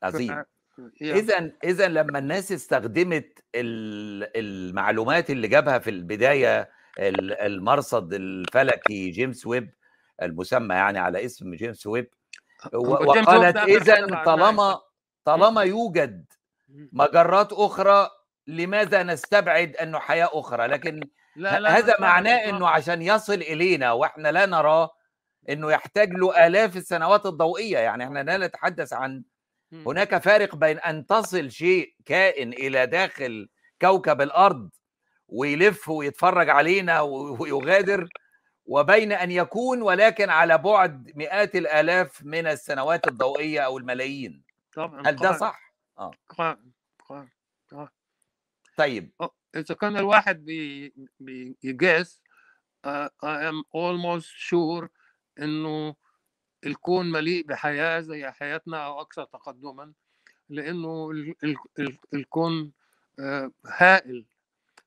عظيم. 0.04 0.44
اذا 1.02 1.52
اذا 1.64 1.88
لما 1.88 2.20
الناس 2.20 2.52
استخدمت 2.52 3.40
ال- 3.56 4.38
المعلومات 4.38 5.30
اللي 5.30 5.48
جابها 5.48 5.80
في 5.80 5.90
البداية 5.90 6.70
ال- 7.00 7.34
المرصد 7.42 8.14
الفلكي 8.14 9.10
جيمس 9.10 9.46
ويب 9.46 9.74
المسمى 10.22 10.76
يعني 10.76 11.00
على 11.00 11.26
اسم 11.26 11.54
جيمس 11.56 11.88
ويب 11.88 12.10
وقالت 12.74 13.58
اذا 13.58 13.94
بعدناها 14.06 14.24
طالما 14.26 14.80
طالما 15.26 15.62
يوجد 15.62 16.26
مجرات 16.94 17.54
أخرى 17.54 18.10
لماذا 18.48 19.04
نستبعد 19.04 19.76
أنه 19.76 20.00
حياة 20.00 20.30
أخرى؟ 20.34 20.68
لكن 20.68 21.00
لا 21.36 21.60
لا 21.60 21.78
هذا 21.78 21.96
معناه 22.00 22.50
إنه 22.50 22.68
عشان 22.70 23.02
يصل 23.02 23.34
إلينا 23.34 23.92
وإحنا 23.92 24.32
لا 24.32 24.46
نراه 24.46 24.92
إنه 25.50 25.72
يحتاج 25.72 26.10
له 26.14 26.48
آلاف 26.48 26.78
السنوات 26.78 27.26
الضوئية. 27.26 27.78
يعني 27.78 28.04
إحنا 28.04 28.24
لا 28.24 28.48
نتحدث 28.48 28.94
عن. 28.94 29.24
هناك 29.74 30.18
فارق 30.18 30.56
بين 30.56 30.80
أن 30.80 31.06
تصل 31.06 31.52
شيء 31.52 31.96
كائن 32.06 32.54
إلى 32.54 32.86
داخل 32.86 33.50
كوكب 33.82 34.22
الأرض 34.22 34.70
ويلف 35.28 35.90
ويتفرج 35.90 36.50
علينا 36.50 37.02
ويغادر 37.40 38.10
وبين 38.66 39.12
أن 39.12 39.32
يكون 39.32 39.82
ولكن 39.82 40.30
على 40.30 40.58
بعد 40.58 41.12
مئات 41.16 41.56
الآلاف 41.56 42.24
من 42.24 42.48
السنوات 42.48 43.08
الضوئية 43.08 43.60
أو 43.60 43.78
الملايين. 43.78 44.44
طبعا 44.74 45.08
هل 45.08 45.16
ده 45.16 45.38
صح؟ 45.38 45.76
آه. 45.98 46.12
قائم 46.30 46.72
قائم 47.00 47.30
آه. 47.74 47.90
طيب. 48.78 49.12
إذا 49.56 49.76
كان 49.76 49.98
الواحد 49.98 50.46
بي 50.46 50.94
بيجاز 51.20 52.22
uh, 52.86 53.10
I 53.24 53.42
am 53.50 53.64
almost 53.74 54.30
sure 54.50 54.90
إنه 55.40 55.96
الكون 56.66 57.12
مليء 57.12 57.46
بحياة 57.46 58.00
زي 58.00 58.32
حياتنا 58.32 58.86
أو 58.86 59.02
أكثر 59.02 59.24
تقدما 59.24 59.94
ال 60.52 61.26
الكون 62.14 62.72
آه، 63.20 63.52
هائل 63.66 64.26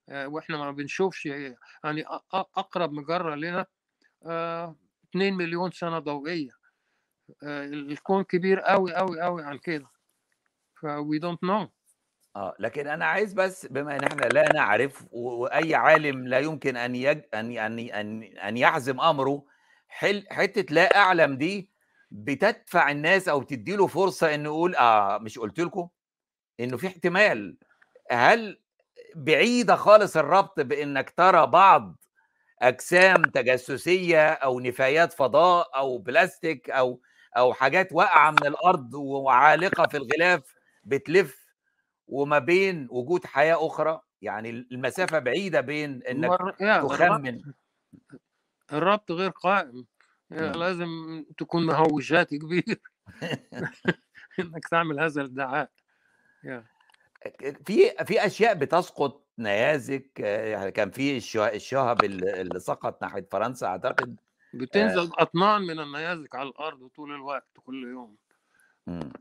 آه، 0.08 0.28
وإحنا 0.28 0.56
ما 0.56 0.70
بنشوفش 0.70 1.26
يعني 1.26 2.04
أقرب 2.32 2.92
مجرة 2.92 3.34
لنا 3.34 3.66
آه، 4.26 4.76
2 5.10 5.34
مليون 5.34 5.70
سنة 5.70 5.98
ضوئية. 5.98 6.50
آه، 7.42 7.64
الكون 7.64 8.24
كبير 8.24 8.60
قوي 8.60 8.94
قوي 8.94 9.20
قوي 9.20 9.44
عن 9.44 9.58
كده. 9.58 9.86
ف 10.74 10.86
we 10.86 11.20
don't 11.20 11.48
know. 11.48 11.68
آه 12.36 12.54
لكن 12.58 12.86
أنا 12.86 13.04
عايز 13.04 13.32
بس 13.32 13.66
بما 13.66 13.96
إن 13.96 14.04
إحنا 14.04 14.24
لا 14.24 14.52
نعرف 14.52 15.04
وأي 15.12 15.74
عالم 15.74 16.28
لا 16.28 16.38
يمكن 16.38 16.76
أن 16.76 16.94
يج... 16.94 17.20
ان 17.34 17.58
ان 17.58 18.22
ان 18.22 18.56
يحزم 18.56 19.00
أمره 19.00 19.44
حل... 19.88 20.26
حتة 20.30 20.74
لا 20.74 20.96
أعلم 20.96 21.36
دي 21.38 21.70
بتدفع 22.10 22.90
الناس 22.90 23.28
أو 23.28 23.40
بتدي 23.40 23.76
له 23.76 23.86
فرصة 23.86 24.34
انه 24.34 24.44
يقول 24.44 24.76
آه 24.76 25.18
مش 25.18 25.38
قلت 25.38 25.60
لكم؟ 25.60 25.88
إنه 26.60 26.76
في 26.76 26.86
احتمال. 26.86 27.56
هل 28.10 28.60
بعيدة 29.16 29.76
خالص 29.76 30.16
الربط 30.16 30.60
بإنك 30.60 31.10
ترى 31.10 31.46
بعض 31.46 31.96
أجسام 32.62 33.22
تجسسية 33.22 34.28
أو 34.28 34.60
نفايات 34.60 35.12
فضاء 35.12 35.70
أو 35.76 35.98
بلاستيك 35.98 36.70
أو 36.70 37.00
أو 37.36 37.54
حاجات 37.54 37.88
واقعة 37.92 38.30
من 38.30 38.46
الأرض 38.46 38.94
وعالقة 38.94 39.86
في 39.86 39.96
الغلاف 39.96 40.54
بتلف 40.84 41.46
وما 42.08 42.38
بين 42.38 42.88
وجود 42.90 43.26
حياة 43.26 43.66
أخرى؟ 43.66 44.00
يعني 44.22 44.50
المسافة 44.50 45.18
بعيدة 45.18 45.60
بين 45.60 46.02
مر... 46.10 46.54
الربط 46.60 46.92
تخمن. 46.92 47.40
الربط 48.72 49.12
غير 49.12 49.30
قائم. 49.30 49.86
مم. 50.30 50.38
لازم 50.52 50.88
تكون 51.38 51.66
مهوشات 51.66 52.34
كبير 52.34 52.80
إنك 54.40 54.68
تعمل 54.70 55.00
هذا 55.00 55.20
الادعاء. 55.22 55.70
في 57.66 57.90
في 58.04 58.26
أشياء 58.26 58.54
بتسقط 58.54 59.26
نيازك؟ 59.38 60.20
آه، 60.20 60.46
يعني 60.46 60.70
كان 60.70 60.90
في 60.90 61.16
الشه- 61.16 61.54
الشهب 61.54 62.04
اللي 62.04 62.60
سقط 62.60 63.02
ناحية 63.02 63.26
فرنسا 63.32 63.66
أعتقد. 63.66 64.16
بتنزل 64.54 65.10
أطنان 65.18 65.62
من 65.62 65.80
النيازك 65.80 66.34
على 66.34 66.48
الأرض 66.48 66.86
طول 66.86 67.14
الوقت 67.14 67.48
كل 67.64 67.84
يوم. 67.90 68.16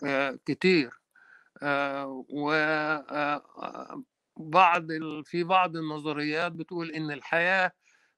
آه، 0.06 0.40
كتير. 0.46 1.00
و 2.30 2.52
آه، 2.52 3.44
آه، 3.58 4.04
بعض 4.38 4.92
ال- 4.92 5.26
في 5.26 5.44
بعض 5.44 5.76
النظريات 5.76 6.52
بتقول 6.52 6.92
إن 6.92 7.12
الحياة 7.12 7.72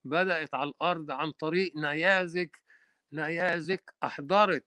بدأت 0.06 0.53
على 0.56 0.70
الأرض 0.70 1.12
عن 1.12 1.32
طريق 1.32 1.74
نيازك 1.75 2.62
نيازك 3.13 3.94
أحضرت 4.03 4.65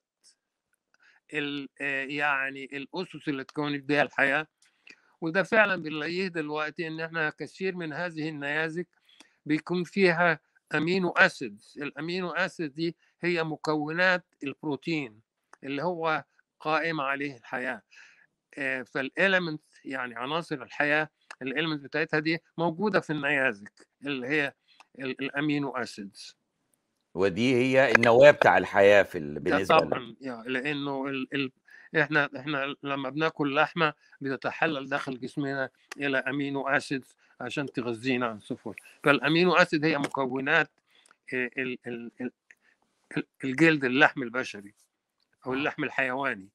ال- 1.34 1.68
آه، 1.80 2.04
يعني 2.04 2.64
الأسس 2.64 3.28
اللي 3.28 3.44
تكونت 3.44 3.84
بها 3.84 4.02
الحياة. 4.02 4.46
وده 5.20 5.42
فعلا 5.42 5.76
بنلاقيه 5.76 6.28
دلوقتي 6.28 6.86
إن 6.88 7.00
إحنا 7.00 7.30
كثير 7.30 7.76
من 7.76 7.92
هذه 7.92 8.28
النيازك 8.28 8.88
بيكون 9.46 9.84
فيها 9.84 10.40
أمينو 10.74 11.10
أسيدز. 11.10 11.78
الأمينو 11.82 12.30
أسيد 12.30 12.74
دي 12.74 12.96
هي 13.20 13.44
مكونات 13.44 14.26
البروتين 14.44 15.20
اللي 15.64 15.82
هو 15.82 16.24
قائم 16.60 17.00
عليه 17.00 17.36
الحياة. 17.36 17.82
فال 18.86 19.02
elements 19.02 19.62
يعني 19.84 20.14
عناصر 20.16 20.62
الحياة 20.62 21.08
ال 21.42 21.47
elements 21.47 21.80
بتاعتها 21.84 22.20
دي 22.20 22.38
موجودة 22.58 23.00
في 23.00 23.10
النيازك 23.10 23.88
اللي 24.06 24.26
هي 24.26 24.54
ال 24.98 25.10
amino 25.10 25.70
acids. 25.70 26.36
ودي 27.14 27.54
هي 27.54 27.92
النواة 27.92 28.30
بتاع 28.30 28.58
الحياة 28.58 29.02
في 29.02 29.18
بالنسبة 29.18 29.78
طبعا 29.78 30.16
يعني 30.20 30.48
لأنه 30.48 31.06
ال... 31.06 31.28
ال... 31.34 31.52
إحنا 32.00 32.30
إحنا 32.36 32.74
لما 32.82 33.10
بناكل 33.10 33.54
لحمة 33.54 33.92
بتتحلل 34.20 34.88
داخل 34.88 35.20
جسمنا 35.20 35.70
إلى 35.96 36.18
amino 36.18 36.68
acid 36.68 37.04
عشان 37.40 37.66
تغذينا 37.66 38.26
عن 38.26 38.40
سفر 38.40 38.74
فال 39.04 39.18
amino 39.18 39.52
acid 39.54 39.84
هي 39.84 39.98
مكونات 39.98 40.70
ال... 41.32 41.50
ال... 41.58 41.78
ال... 42.20 42.30
ال- 43.16 43.26
الجلد 43.44 43.84
اللحم 43.84 44.22
البشري 44.22 44.74
أو 45.46 45.54
اللحم 45.54 45.84
الحيواني. 45.84 46.48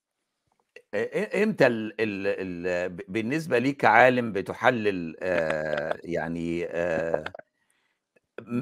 إمتى 1.44 1.68
ال 1.68 2.02
ال 2.02 2.28
ال 2.28 2.90
ب- 2.90 3.02
بالنسبة 3.08 3.60
ليك 3.60 3.78
كعالم 3.78 4.32
بتحلل 4.32 5.16
آه، 5.22 6.00
يعني 6.04 6.66
آه، 6.66 7.24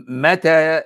متى 0.07 0.81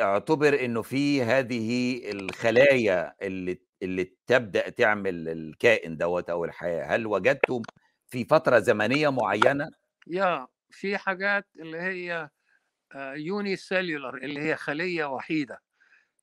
اعتبر 0.00 0.64
إنه 0.64 0.82
في 0.82 1.22
هذه 1.22 2.00
الخلايا 2.10 3.14
اللي 3.22 3.62
اللي 3.82 4.14
تبدأ 4.26 4.68
تعمل 4.68 5.28
الكائن 5.28 5.96
دوت 5.96 6.30
أو 6.30 6.44
الحياة؟ 6.44 6.84
هل 6.84 7.06
وجدتم 7.06 7.62
في 8.06 8.24
فترة 8.24 8.58
زمنية 8.58 9.08
معينة؟ 9.08 9.70
يا 10.06 10.46
في 10.70 10.98
حاجات 10.98 11.46
اللي 11.60 11.78
هي 11.78 12.28
unicellular 12.96 14.16
اللي 14.16 14.40
هي 14.40 14.56
خلية 14.56 15.04
وحيدة 15.04 15.62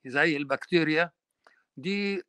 زي 0.06 0.38
البكتيريا. 0.38 1.12
دي 1.78 2.24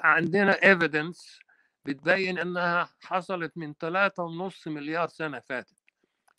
عندنا 0.00 0.62
evidence 0.62 1.38
بتبين 1.84 2.38
إنها 2.38 2.88
حصلت 3.00 3.52
من 3.56 3.74
ثلاثة 3.80 4.22
ونص 4.22 4.68
مليار 4.68 5.08
سنة 5.08 5.42
فاتت. 5.48 5.76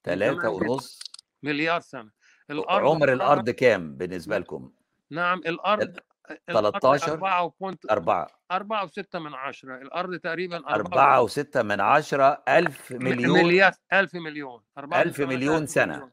من 0.07 0.13
ثلاثة 0.15 0.41
زمان 0.41 0.57
جدا. 0.59 0.71
ونص؟ 0.71 0.99
مليار 1.43 1.81
سنة. 1.81 2.11
الأرض 2.49 2.87
عمر 2.87 3.13
الأرض 3.13 3.49
كام 3.49 3.95
بالنسبة 3.95 4.37
لكم؟ 4.37 4.71
نعم 5.09 5.39
الأرض 5.39 5.97
الأرض 6.49 6.71
13 6.71 7.11
4 7.11 7.53
point 7.59 7.91
أربعة. 7.91 8.27
4 8.51 8.87
و6 8.87 9.15
من 9.15 9.33
عشرة 9.33 9.75
الأرض 9.75 10.15
تقريبا 10.19 10.57
4 10.57 10.75
أربعة 10.75 11.21
وستة 11.21 11.61
من 11.61 11.81
عشرة 11.81 12.43
ألف 12.47 12.91
مليون؟ 12.91 13.43
مليار 13.43 13.71
ألف 13.93 14.15
مليون 14.15 14.61
4 14.77 15.01
ألف 15.01 15.19
مليون 15.19 15.65
سنة. 15.65 16.11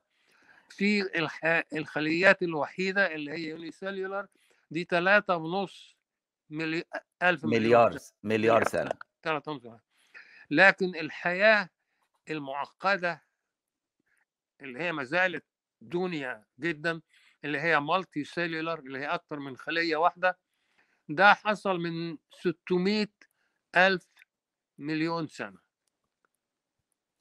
في. 0.69 1.29
الخليات 1.73 2.43
الوحيدة 2.43 3.15
اللي 3.15 3.33
هي 3.33 3.49
unicellular 3.49 4.27
دي 4.71 4.85
ثلاثة 4.91 5.37
ونص 5.37 5.97
ملي... 6.51 6.85
ألف 7.23 7.45
مليون 7.45 7.63
مليار 7.63 7.97
مليار 8.23 8.65
سنة. 8.65 8.91
ثلاثة 9.23 9.53
ونص 9.53 9.67
لكن 10.51 10.97
الحياة 10.97 11.69
المعقدة 12.31 13.23
اللي 14.61 14.81
هي 14.81 14.93
ما 14.93 15.05
زالت 15.05 15.45
دنيا 15.89 16.45
جدا 16.61 17.01
اللي 17.45 17.61
هي 17.61 17.81
multicellular 17.81 18.79
اللي 18.79 18.99
هي 18.99 19.07
أكثر 19.07 19.39
من 19.39 19.57
خلية 19.57 19.97
واحدة. 19.97 20.39
ده 21.09 21.35
حصل 21.35 21.79
من 21.79 22.19
600 22.31 23.07
ألف 23.77 24.07
مليون 24.79 25.27
سنة. 25.27 25.59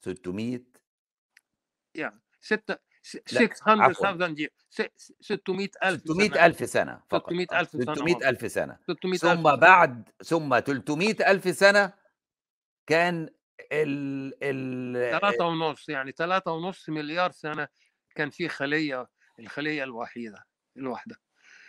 600 0.00 0.64
يعني 1.94 2.20
ستة 2.40 2.76
لا، 3.32 3.40
عفواً. 3.78 4.06
600,000 4.06 4.38
year 4.38 4.48
600 5.20 5.68
ألف 5.84 6.00
600 6.06 6.46
ألف 6.46 6.70
سنة 6.70 7.02
فقط. 7.10 7.32
600 7.32 7.46
ألف 7.52 7.70
سنة 7.70 7.94
600 7.94 8.28
ألف 8.28 8.52
سنة. 8.52 8.78
600 8.90 9.18
ثم 9.18 9.42
بعد 9.56 10.08
ثم 10.24 10.58
300 10.58 11.16
ألف 11.30 11.56
سنة 11.56 11.92
كان 12.86 13.28
ال 13.72 14.34
ال 14.42 15.20
ثلاثة 15.20 15.46
ونص 15.46 15.88
يعني 15.88 16.12
ثلاثة 16.12 16.52
ونص 16.52 16.88
مليار 16.88 17.30
سنة 17.30 17.68
كان 18.14 18.30
في 18.30 18.48
خلية 18.48 19.08
الخلية 19.40 19.84
الوحيدة 19.84 20.44
الواحدة 20.76 21.16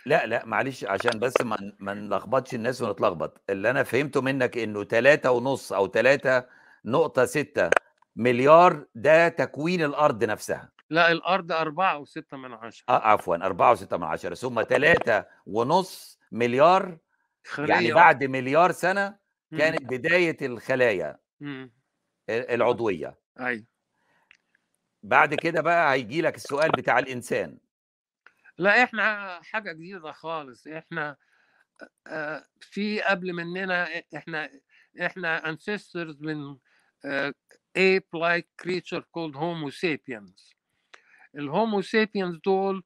لا 0.05 0.25
لا 0.25 0.45
معلش 0.45 0.83
عشان 0.85 1.19
بس 1.19 1.41
ما 1.41 1.57
ما 1.79 1.93
نلخبطش 1.93 2.53
الناس 2.53 2.81
ونتلخبط 2.81 3.41
اللي 3.49 3.69
أنا 3.69 3.83
فهمته 3.83 4.21
منك 4.21 4.57
إنه 4.57 4.83
3 4.83 5.31
ونص 5.31 5.73
أو 5.73 5.87
3 5.87 6.45
نقطة 6.85 7.25
6 7.25 7.69
مليار 8.15 8.85
ده 8.95 9.27
تكوين 9.27 9.83
الأرض 9.83 10.23
نفسها 10.23 10.71
لا 10.89 11.11
الأرض 11.11 11.51
أربعة 11.51 11.97
وستة 11.97 12.37
من 12.37 12.53
عشرة 12.53 12.85
آه 12.89 13.07
عفوا 13.07 13.35
4 13.35 13.75
و6 13.75 13.93
من 13.93 14.03
عشرة 14.03 14.35
ثم 14.35 14.61
3 14.63 15.25
ونص 15.45 16.19
مليار 16.31 16.97
خلية 17.45 17.73
يعني. 17.73 17.91
بعد 17.91 18.23
مليار 18.23 18.71
سنة 18.71 19.15
مم. 19.51 19.57
كانت 19.59 19.81
بداية 19.81 20.37
الخلايا 20.41 21.17
مم. 21.39 21.73
العضوية 22.29 23.19
أيوة 23.39 23.65
بعد 25.03 25.33
كده 25.35 25.61
بقى 25.61 25.93
هيجي 25.93 26.21
لك 26.21 26.35
السؤال 26.35 26.71
بتاع 26.71 26.99
الإنسان. 26.99 27.57
لا 28.57 28.83
إحنا 28.83 29.39
حاجة 29.43 29.71
جديدة 29.71 30.11
خالص. 30.11 30.67
إحنا 30.67 31.17
آه، 32.07 32.45
في 32.61 33.01
قبل 33.01 33.33
مننا 33.33 34.03
إحنا 34.15 34.49
إحنا 35.01 35.55
ancestors 35.55 36.15
من 36.19 36.57
آه، 37.05 37.33
ape-like 37.77 38.65
creature 38.65 39.01
called 39.01 39.35
Homo 39.35 39.71
sapiens. 39.71 40.53
ال 41.35 41.44
Homo 41.44 41.81
sapiens 41.81 42.39
دول 42.45 42.83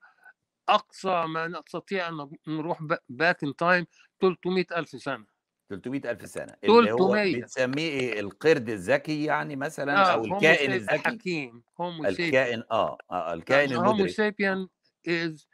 أقصى 0.69 1.25
ما 1.27 1.47
نستطيع 1.47 2.07
أن 2.09 2.29
نروح 2.47 2.79
back 3.09 3.43
in 3.43 3.55
time 3.55 3.85
300 4.21 4.65
ألف 4.77 4.89
سنة. 4.89 5.25
300 5.69 6.11
ألف 6.11 6.29
سنة 6.29 6.53
اللي 6.63 6.91
هو 6.91 6.97
300. 7.15 7.41
بتسميه 7.41 7.89
إيه 7.89 8.19
القرد 8.19 8.69
الذكي 8.69 9.23
يعني 9.25 9.55
مثلا 9.55 9.97
آه 10.13 10.15
Homo 10.15 10.35
الكائن 10.37 10.71
الذكي. 10.73 10.97
حكيم 10.97 11.63
هومو 11.81 12.03
الكائن 12.05 12.63
آه, 12.71 12.97
آه 13.11 13.33
الكائن 13.33 13.73
Homo 13.73 13.91
المدرك. 13.91 14.09
sapien 14.09 14.67
is 15.09 15.45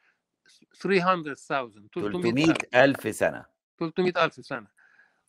300,000 0.82 1.38
300 1.93 2.54
300,000 2.54 2.76
ألف. 2.76 3.15
سنة. 3.15 3.45
300,000 3.80 4.45
سنة. 4.45 4.67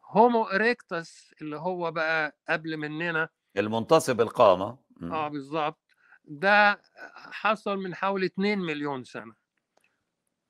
Homo 0.04 0.44
erectus 0.44 1.34
اللي 1.42 1.56
هو 1.56 1.90
بقى 1.90 2.38
قبل 2.48 2.76
مننا. 2.76 3.28
المنتصب 3.56 4.20
القامة. 4.20 4.78
مم. 4.96 5.12
آه 5.12 5.28
بالظبط. 5.28 5.80
ده 6.24 6.80
حصل 7.14 7.76
من 7.78 7.94
حوالي 7.94 8.26
2 8.26 8.58
مليون 8.58 9.04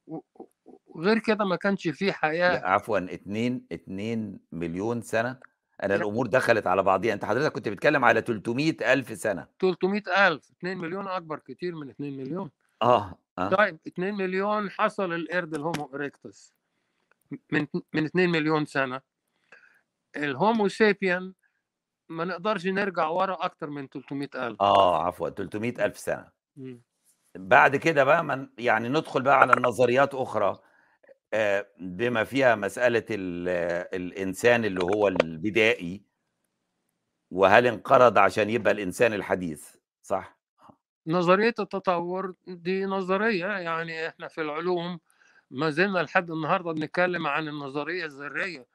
و- 0.07 0.21
وغير 0.95 1.19
كده 1.19 1.45
ما 1.45 1.57
كانش 1.57 1.89
فيه 1.89 2.13
حياة. 2.13 2.53
لا 2.61 2.69
عفوا 2.69 2.99
2 2.99 3.63
2 3.73 4.39
مليون 4.53 5.03
سنة. 5.03 5.39
أنا 5.83 5.89
لا. 5.93 5.97
الأمور 5.97 6.27
دخلت 6.27 6.67
على 6.67 6.83
بعضيها. 6.83 7.15
أنت 7.15 7.25
حضرتك 7.25 7.53
كنت 7.53 7.69
بتتكلم 7.69 8.05
على 8.05 8.21
300 8.21 8.93
ألف 8.93 9.17
سنة. 9.19 9.47
300,000 9.61 10.51
2 10.59 10.79
مليون 10.79 11.09
أكبر 11.09 11.39
كتير 11.39 11.75
من 11.75 11.91
2 11.91 12.17
مليون. 12.17 12.51
آه 12.83 13.19
آه. 13.39 13.49
طيب 13.49 13.79
2 13.87 14.15
مليون 14.15 14.71
حصل 14.71 15.13
القرد 15.13 15.55
ال 15.55 15.62
Homo 15.62 15.91
erectus. 15.95 16.55
من 17.53 17.67
من 17.95 18.05
2 18.05 18.31
مليون 18.31 18.65
سنة. 18.65 19.01
ال 20.17 20.27
Homo 20.27 20.69
sapien 20.69 21.33
ما 22.09 22.25
نقدرش 22.25 22.67
نرجع 22.67 23.09
ورا 23.09 23.37
أكتر 23.41 23.71
من 23.71 23.89
300,000 23.89 24.61
آه 24.61 25.03
عفوا 25.07 25.29
300 25.29 25.85
ألف 25.85 25.99
سنة. 25.99 26.29
مم. 26.57 26.83
بعد 27.37 27.77
كده 27.77 28.05
بقى 28.05 28.25
من 28.25 28.49
يعني 28.59 28.89
ندخل 28.89 29.23
بقى 29.23 29.41
على 29.41 29.53
النظريات 29.53 30.15
أخرى. 30.15 30.47
آه، 30.47 30.61
بما 31.81 32.25
فيها 32.25 32.55
مسألة 32.55 33.05
ال- 33.11 33.49
آه، 33.49 33.97
الإنسان 33.97 34.65
اللي 34.65 34.85
هو 34.85 35.09
البدائي 35.09 36.03
وهل 37.31 37.67
انقرض 37.67 38.19
عشان 38.19 38.51
يبقى 38.51 38.73
الإنسان 38.73 39.13
الحديث؟ 39.13 39.77
صح؟ 40.03 40.39
نظرية 41.07 41.55
التطور 41.59 42.35
دي 42.47 42.85
نظرية 42.85 43.47
يعني 43.47 44.09
إحنا 44.09 44.29
في 44.29 44.41
العلوم 44.41 45.01
ما 45.51 45.71
زلنا 45.71 45.99
لحد 45.99 46.31
النهارده 46.31 46.73
بنتكلم 46.73 47.27
عن 47.27 47.49
النظرية 47.49 48.05
الذرية. 48.05 48.67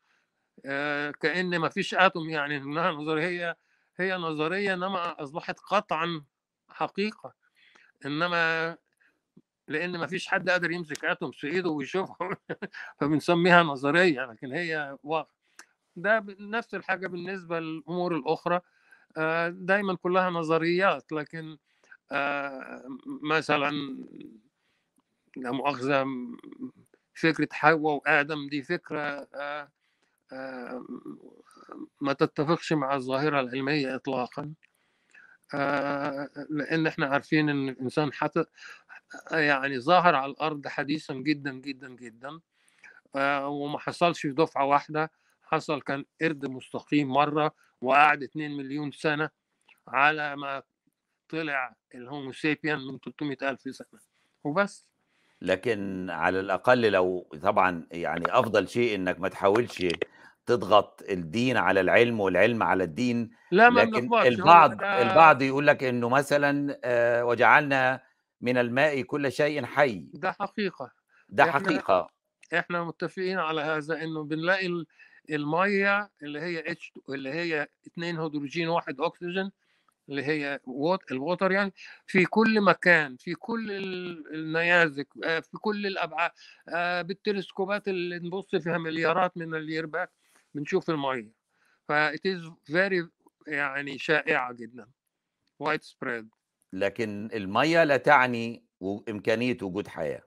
آه، 0.65 1.11
كأن 1.11 1.57
ما 1.59 1.69
فيش 1.69 1.93
آتوم 1.95 2.29
يعني 2.29 2.57
إنها 2.57 2.91
نظرية 2.91 3.57
هي 3.97 4.13
نظرية 4.17 4.73
إنما 4.73 5.23
أصبحت 5.23 5.59
قطعا 5.59 6.23
حقيقة. 6.69 7.33
إنما 8.05 8.77
لأن 9.69 9.97
ما 9.97 10.07
فيش 10.07 10.27
حد 10.27 10.49
قادر 10.49 10.71
يمسك 10.71 11.05
آتوم 11.05 11.31
في 11.31 11.47
إيده 11.47 11.69
ويشوفه 11.69 12.15
فبنسميها 12.99 13.63
نظرية 13.63 14.25
لكن 14.25 14.51
هي 14.51 14.97
واقع. 15.03 15.33
ده 15.95 16.25
نفس 16.39 16.75
الحاجة 16.75 17.07
بالنسبة 17.07 17.59
للأمور 17.59 18.15
الأخرى. 18.15 18.61
آه، 19.17 19.49
دايما 19.49 19.95
كلها 19.95 20.29
نظريات 20.29 21.11
لكن 21.11 21.57
آه، 22.11 22.83
مثلا 23.23 23.71
لا 25.37 25.51
مؤاخذة 25.51 26.05
فكرة 27.13 27.47
حواء 27.51 27.93
وآدم 27.95 28.49
دي 28.49 28.63
فكرة 28.63 29.27
آه، 29.35 30.85
ما 32.01 32.13
تتفقش 32.13 32.73
مع 32.73 32.95
الظاهرة 32.95 33.39
العلمية 33.39 33.95
إطلاقا. 33.95 34.53
لأن 36.49 36.87
إحنا 36.87 37.05
عارفين 37.05 37.49
إن 37.49 37.69
الإنسان 37.69 38.13
حتى 38.13 38.45
يعني 39.31 39.79
ظاهر 39.79 40.15
على 40.15 40.31
الأرض 40.31 40.67
حديثا 40.67 41.13
جدا 41.13 41.51
جدا 41.51 41.89
جدا. 41.89 42.39
وما 43.45 43.79
حصلش 43.79 44.21
في 44.21 44.31
دفعة 44.31 44.65
واحدة. 44.65 45.11
حصل 45.43 45.81
كان 45.81 46.05
قرد 46.21 46.45
مستقيم 46.45 47.07
مرة 47.07 47.51
وقعد 47.81 48.23
2 48.23 48.57
مليون 48.57 48.91
سنة 48.91 49.29
على 49.87 50.35
ما 50.35 50.63
طلع 51.29 51.75
الهومو 51.95 52.31
سيبيان 52.31 52.79
من 52.79 52.99
300 52.99 53.37
ألف 53.41 53.61
سنة. 53.61 53.99
وبس. 54.43 54.85
لكن 55.41 56.09
على 56.09 56.39
الأقل 56.39 56.91
لو 56.91 57.29
طبعا 57.43 57.87
يعني 57.91 58.25
أفضل 58.27 58.67
شيء 58.67 58.95
إنك 58.95 59.19
ما 59.19 59.29
تحاولش 59.29 59.85
تضغط 60.45 61.03
الدين 61.09 61.57
على 61.57 61.81
العلم 61.81 62.19
والعلم 62.19 62.63
على 62.63 62.83
الدين 62.83 63.29
لا 63.51 63.69
ما 63.69 63.81
لكن 63.81 64.13
البعض 64.13 64.83
البعض 64.83 65.41
يقول 65.41 65.67
لك 65.67 65.83
إنه 65.83 66.09
مثلا 66.09 66.79
آه، 66.83 67.25
وجعلنا 67.25 68.01
من 68.41 68.57
الماء 68.57 69.01
كل 69.01 69.31
شيء 69.31 69.65
حي. 69.65 70.09
ده 70.13 70.31
حقيقة. 70.31 70.91
ده 71.29 71.45
إحنا- 71.45 71.49
حقيقة. 71.49 72.09
إحنا 72.53 72.83
متفقين 72.83 73.39
على 73.39 73.61
هذا 73.61 74.03
إنه 74.03 74.23
بنلاقي 74.23 74.65
ال- 74.67 74.85
المية 75.29 76.11
اللي 76.23 76.39
هي 76.39 76.71
H 76.71 76.93
اللي 77.09 77.29
هي 77.29 77.67
اثنين 77.87 78.17
هيدروجين 78.19 78.67
واحد 78.67 79.01
أكسجين 79.01 79.51
اللي 80.09 80.23
هي 80.23 80.59
wat- 80.65 81.11
ال 81.11 81.18
water 81.18 81.51
يعني 81.51 81.73
في 82.07 82.25
كل 82.25 82.61
مكان 82.61 83.17
في 83.17 83.35
كل 83.35 83.71
ال- 83.71 84.33
النيازك 84.35 85.07
آه، 85.23 85.39
في 85.39 85.57
كل 85.57 85.87
الأبعاد 85.87 86.31
آه، 86.69 87.01
بالتلسكوبات 87.01 87.87
اللي 87.87 88.19
نبص 88.19 88.55
فيها 88.55 88.77
مليارات 88.77 89.37
من 89.37 89.55
ال 89.55 89.61
years 89.61 89.89
back 89.89 90.11
بنشوف 90.53 90.89
المية. 90.89 91.31
ف 91.87 91.91
it 91.91 92.21
is 92.25 92.51
very 92.71 93.07
يعني 93.47 93.97
شائعة 93.97 94.53
جدا. 94.53 94.87
وايد 95.59 95.81
سبريد 95.81 96.29
لكن 96.73 97.29
المية 97.33 97.83
لا 97.83 97.97
تعني 97.97 98.65
إمكانية 99.09 99.57
وجود 99.61 99.87
حياة. 99.87 100.21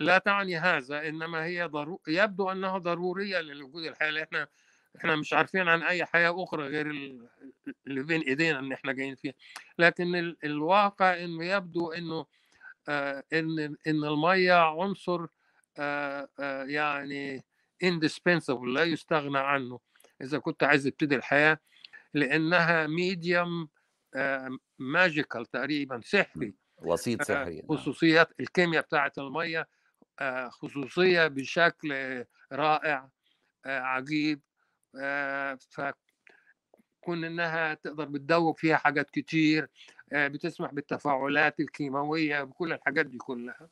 لا 0.00 0.18
تعني 0.18 0.56
هذا 0.56 1.08
إنما 1.08 1.44
هي 1.44 1.64
ضرو... 1.64 2.00
يبدو 2.08 2.50
أنها 2.50 2.78
ضرورية 2.78 3.40
للوجود 3.40 3.84
الحياة 3.84 4.22
إحنا 4.22 4.48
إحنا 4.96 5.16
مش 5.16 5.32
عارفين 5.32 5.68
عن 5.68 5.82
أي 5.82 6.04
حياة 6.04 6.44
أخرى 6.44 6.66
غير 6.68 6.90
ال- 6.90 7.28
اللي 7.86 8.02
بين 8.02 8.20
إيدينا 8.20 8.58
ان 8.58 8.72
إحنا 8.72 8.92
جايين 8.92 9.14
فيها. 9.14 9.34
لكن 9.78 10.14
ال... 10.16 10.36
الواقع 10.44 11.24
انه 11.24 11.44
يبدو 11.44 11.92
إنه 11.92 12.26
آه 12.88 13.24
إن 13.32 13.58
إن 13.86 14.04
المية 14.04 14.54
عنصر 14.54 15.26
آه 15.78 16.28
آه 16.40 16.64
يعني 16.64 17.44
indispensable 17.84 18.64
لا 18.74 18.84
يستغنى 18.84 19.38
عنه. 19.38 19.80
إذا 20.22 20.38
كنت 20.38 20.62
عايز 20.62 20.84
تبتدي 20.84 21.16
الحياة 21.16 21.58
لأنها 22.14 22.86
medium 22.86 23.68
magical 24.78 25.46
تقريبا 25.46 26.00
سحري 26.04 26.54
وسيط 26.78 27.20
آه، 27.20 27.24
سحري 27.24 27.56
نعم. 27.60 27.68
خصوصيات 27.68 28.28
الكيمياء 28.40 28.82
بتاعت 28.82 29.18
المية 29.18 29.68
آه، 30.20 30.48
خصوصية 30.48 31.26
بشكل 31.26 32.24
رائع 32.52 33.10
آه، 33.66 33.80
عجيب 33.80 34.40
آه، 35.00 35.58
فكون 35.70 37.24
إنها 37.24 37.74
تقدر 37.74 38.04
بتدوب 38.04 38.58
فيها 38.58 38.76
حاجات 38.76 39.10
كتير 39.10 39.68
آه، 40.12 40.28
بتسمح 40.28 40.72
بالتفاعلات 40.74 41.60
الكيماوية 41.60 42.42
بكل 42.44 42.72
الحاجات 42.72 43.06
دي 43.06 43.18
كلها. 43.18 43.68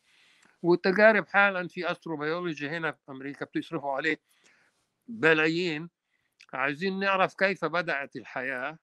والتجارب 0.62 1.26
حالا 1.28 1.68
في 1.68 1.90
astrobiology 1.92 2.68
هنا 2.68 2.92
في 2.92 2.98
أمريكا 3.08 3.44
بتصرفوا 3.44 3.92
عليه 3.92 4.20
بلايين. 5.08 5.90
عايزين 6.52 6.98
نعرف 7.00 7.34
كيف 7.34 7.64
بدأت 7.64 8.16
الحياة. 8.16 8.70
آه، 8.70 8.78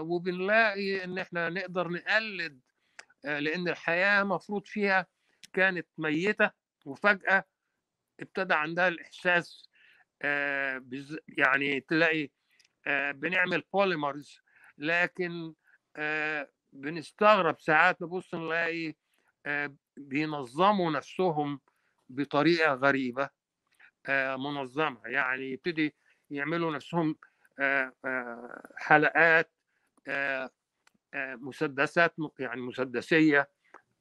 وبنلاقي 0.00 1.04
إن 1.04 1.18
إحنا 1.18 1.48
نقدر 1.48 1.88
نقلد 1.88 2.60
آه، 3.24 3.38
لأن 3.38 3.68
الحياة 3.68 4.22
مفروض 4.22 4.66
فيها 4.66 5.06
كانت 5.52 5.86
ميتة 5.98 6.50
وفجأة 6.86 7.44
ابتدى 8.20 8.54
عندها 8.54 8.88
الإحساس 8.88 9.68
آه، 10.22 10.84
يعني 11.38 11.80
تلاقي 11.80 12.30
آه، 12.86 13.10
بنعمل 13.12 13.62
polymers 13.72 14.40
لكن 14.78 15.54
آه، 15.96 16.50
بنستغرب 16.72 17.60
ساعات 17.60 18.02
نبص 18.02 18.34
نلاقي 18.34 18.94
آه، 19.46 19.76
بينظموا 19.96 20.90
نفسهم 20.90 21.60
بطريقة 22.08 22.74
غريبة 22.74 23.30
آه، 24.06 24.36
منظمة 24.36 25.00
يعني 25.04 25.50
يبتدي 25.52 25.94
يعملوا 26.30 26.72
نفسهم 26.72 27.10
آه، 27.10 27.16
آه، 27.16 27.31
حلقات 28.76 29.52
آه، 30.08 30.50
آه، 31.14 31.34
مسدسات 31.34 32.14
يعني 32.38 32.60
مسدسية 32.60 33.50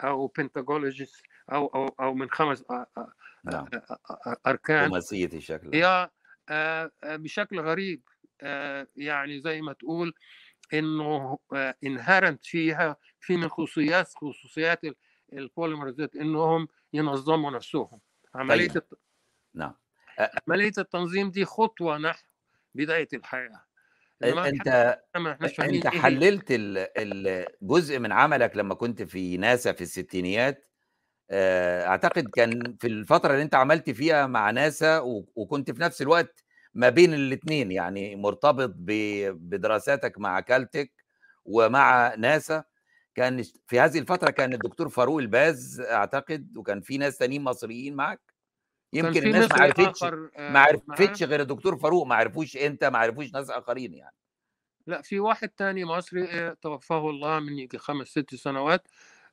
أو 0.02 0.28
بنتاجولوجيس 0.28 1.24
أو 1.52 1.68
أو 1.68 1.88
أو 2.00 2.14
من 2.14 2.30
خمس 2.30 2.64
آه، 2.72 2.86
آه، 2.98 3.14
نعم. 3.44 3.66
آه، 3.74 3.98
آه، 4.28 4.38
أركان. 4.48 4.90
خماسية 4.90 5.30
الشكل 5.34 5.84
آه، 5.84 6.12
آه، 6.50 6.92
بشكل 7.04 7.60
غريب 7.60 8.02
آه، 8.42 8.88
يعني 8.96 9.40
زي 9.42 9.62
ما 9.62 9.74
تقول 9.74 10.14
إنه 10.74 11.40
انهرنت 11.84 12.46
فيها 12.46 12.96
في 13.20 13.38
من 13.38 13.50
خصوصيات 13.50 14.08
خصوصيات 14.16 14.84
ال- 14.84 14.96
البوليمرزات 15.34 16.16
إنهم 16.16 16.68
ينظموا 16.94 17.52
نفسهم. 17.52 18.00
عملية 18.36 18.68
طيب. 18.68 18.78
الت- 18.78 19.00
نعم. 19.54 19.74
عملية 20.48 20.72
التنظيم 20.78 21.32
دي 21.32 21.46
خطوة 21.46 21.98
نحو 21.98 22.24
بدايه 22.76 23.08
الحياة. 23.14 23.66
أنت 24.50 24.68
أنت 25.76 25.86
إيه. 25.86 26.02
حللت 26.02 26.52
ال- 26.52 26.88
ال- 26.98 27.48
جزء 27.62 28.00
من 28.00 28.12
عملك 28.12 28.58
لما 28.58 28.76
كنت 28.76 29.02
في 29.04 29.38
ناسا 29.38 29.72
في 29.72 29.82
الستينيات. 29.82 30.68
أعتقد 31.88 32.28
كان 32.30 32.78
في 32.80 32.88
الفترة 32.88 33.32
اللي 33.32 33.44
أنت 33.44 33.56
عملت 33.56 33.90
فيها 33.90 34.28
مع 34.28 34.52
ناسا 34.52 35.00
وكنت 35.36 35.72
في 35.72 35.82
نفس 35.82 36.02
الوقت 36.02 36.44
ما 36.74 36.90
بين 36.90 37.14
الاثنين 37.14 37.72
يعني 37.72 38.16
مرتبط 38.16 38.74
بدراساتك 38.78 40.20
مع 40.20 40.40
كالتك 40.40 40.92
ومع 41.46 42.16
ناسا. 42.16 42.64
كان 43.16 43.44
في 43.68 43.80
هذه 43.80 44.00
الفترة 44.00 44.30
كان 44.30 44.54
الدكتور 44.54 44.90
فاروق 44.90 45.18
الباز 45.20 45.82
أعتقد 45.82 46.58
وكان 46.58 46.82
في 46.82 46.98
ناس 46.98 47.18
تانيين 47.18 47.42
مصريين 47.44 47.96
معك 47.96 48.31
يمكن 48.94 49.24
الناس 49.28 49.52
ما 49.52 49.62
عرفتش 49.62 50.04
آه، 50.04 50.30
ما. 50.38 50.60
عرفتش 50.60 51.24
غير 51.24 51.42
الدكتور 51.42 51.78
فاروق 51.78 52.08
ما 52.08 52.16
عرفوش 52.16 52.58
إنت 52.58 52.84
ما 52.84 52.98
عرفوش 52.98 53.34
ناس 53.34 53.50
آخرين 53.50 53.94
يعني. 53.94 54.16
لا 54.88 55.02
في 55.02 55.20
واحد 55.20 55.50
تاني 55.50 55.86
مصري 55.86 56.24
آه، 56.24 56.58
توفاه 56.62 57.10
الله 57.10 57.40
من 57.40 57.60
يجي 57.60 57.78
خمس 57.78 58.08
ست 58.08 58.36
سنوات 58.36 58.88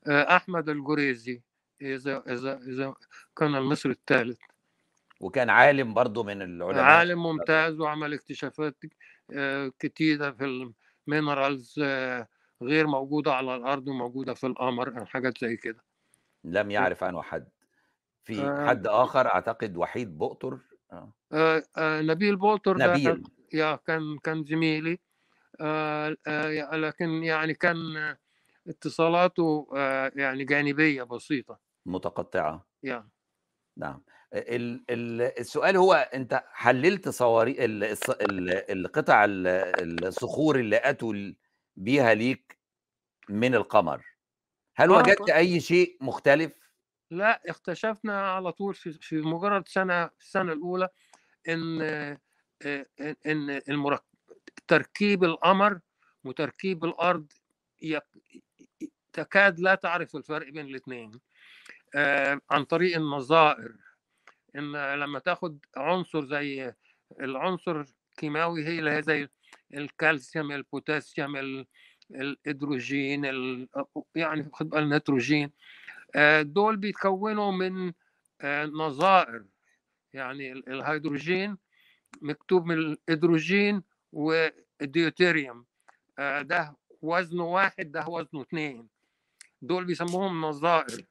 آه، 0.06 0.36
أحمد 0.36 0.68
الجريزي 0.68 1.42
إذا 1.82 2.22
إذا 2.28 2.58
إذا 2.58 2.94
كان 3.36 3.54
المصري 3.54 3.92
الثالث. 3.92 4.38
وكان 5.20 5.50
عالم 5.50 5.94
برضه 5.94 6.22
من 6.22 6.42
العلماء. 6.42 6.84
عالم 6.84 7.22
ممتاز 7.22 7.80
وعمل 7.80 8.14
اكتشافات 8.14 8.76
كتيرة 9.78 10.30
في 10.30 10.72
المينرالز 11.08 11.78
غير 12.62 12.86
موجودة 12.86 13.34
على 13.34 13.56
الأرض 13.56 13.88
وموجودة 13.88 14.34
في 14.34 14.46
القمر 14.46 15.04
حاجات 15.04 15.38
زي 15.38 15.56
كده. 15.56 15.84
لم 16.44 16.70
يعرف 16.70 17.04
عنه 17.04 17.22
حد 17.22 17.48
في 18.28 18.42
آه. 18.42 18.68
حد 18.68 18.86
آخر 18.86 19.26
أعتقد 19.26 19.76
وحيد 19.76 20.18
بؤطر 20.18 20.58
آه. 20.92 21.12
آه، 21.32 21.62
آه، 21.76 22.00
نبيل 22.00 22.38
ده 22.38 22.86
نبيل 22.86 23.22
يا 23.54 23.76
كان 23.76 24.18
كان 24.18 24.44
زميلي 24.44 24.98
آه، 25.60 26.16
آه، 26.26 26.76
لكن 26.76 27.08
يعني 27.24 27.54
كان 27.54 27.96
آه، 27.96 28.18
اتصالاته 28.68 29.68
آه، 29.76 30.12
يعني 30.16 30.44
جانبية 30.44 31.02
بسيطة 31.02 31.58
متقطعة 31.86 32.66
يعني 32.82 33.10
نعم 33.76 34.02
ال- 34.32 35.22
السؤال 35.40 35.76
هو 35.76 35.94
أنت 36.14 36.44
حللت 36.52 37.08
صواري 37.08 37.56
القطع 38.70 39.24
ال- 39.24 40.04
الصخور 40.04 40.58
اللي 40.58 40.76
أتوا 40.76 41.14
بيها 41.76 42.14
ليك 42.14 42.58
من 43.28 43.54
القمر 43.54 44.04
هل 44.76 44.90
آه، 44.90 44.98
وجدت 44.98 45.30
أي 45.30 45.60
شيء 45.60 45.96
مختلف؟ 46.00 46.67
لأ، 47.10 47.40
اكتشفنا 47.46 48.32
على 48.32 48.52
طول 48.52 48.74
في 48.74 48.92
في 48.92 49.16
مجرد 49.16 49.68
سنة 49.68 50.06
في 50.06 50.20
السنة 50.24 50.52
الأولى 50.52 50.88
إن 51.48 51.82
آآ 51.82 52.18
إن 52.66 53.16
إن 53.26 53.62
المرك 53.68 54.02
تركيب 54.68 55.24
القمر 55.24 55.80
وتركيب 56.24 56.84
ي 57.82 58.00
تكاد 59.12 59.60
لا 59.60 59.74
تعرف 59.74 60.16
الفرق 60.16 60.48
بين 60.50 60.66
الاتنين. 60.66 61.20
آآ 61.96 62.40
عن 62.50 62.64
طريق 62.64 62.96
النظائر، 62.96 63.72
إن 64.56 64.94
لمّا 64.96 65.18
تاخد 65.18 65.58
عنصر 65.76 66.26
زي 66.26 66.74
العنصر 67.20 67.84
الكيماوي 68.12 68.66
هي 68.68 68.78
اللي 68.78 69.02
زي 69.02 69.28
الكالسيوم، 69.74 70.52
البوتاسيوم، 70.52 71.36
ال 71.36 71.66
الهيدروجين، 72.10 73.26
ال 73.26 73.68
يعني 74.16 74.50
خُد 74.54 74.70
بقى 74.70 74.80
النيتروجين، 74.80 75.52
دول 76.42 76.76
بيتكوّنوا 76.76 77.52
من 77.52 77.92
آآ 78.40 78.66
نظائر، 78.66 79.44
يعني 80.14 80.52
ال 80.52 80.68
الهيدروجين 80.70 81.58
مكتوب 82.22 82.66
من 82.66 82.78
الهيدروجين 83.08 83.82
والديوتيريوم. 84.12 85.66
آآ 86.20 86.42
ده 86.42 86.76
وزنه 87.02 87.44
1 87.44 87.92
ده 87.92 88.06
وزنه 88.08 88.42
2 88.42 88.88
دول 89.62 89.86
بيسموهم 89.86 90.42
نظائر، 90.46 91.06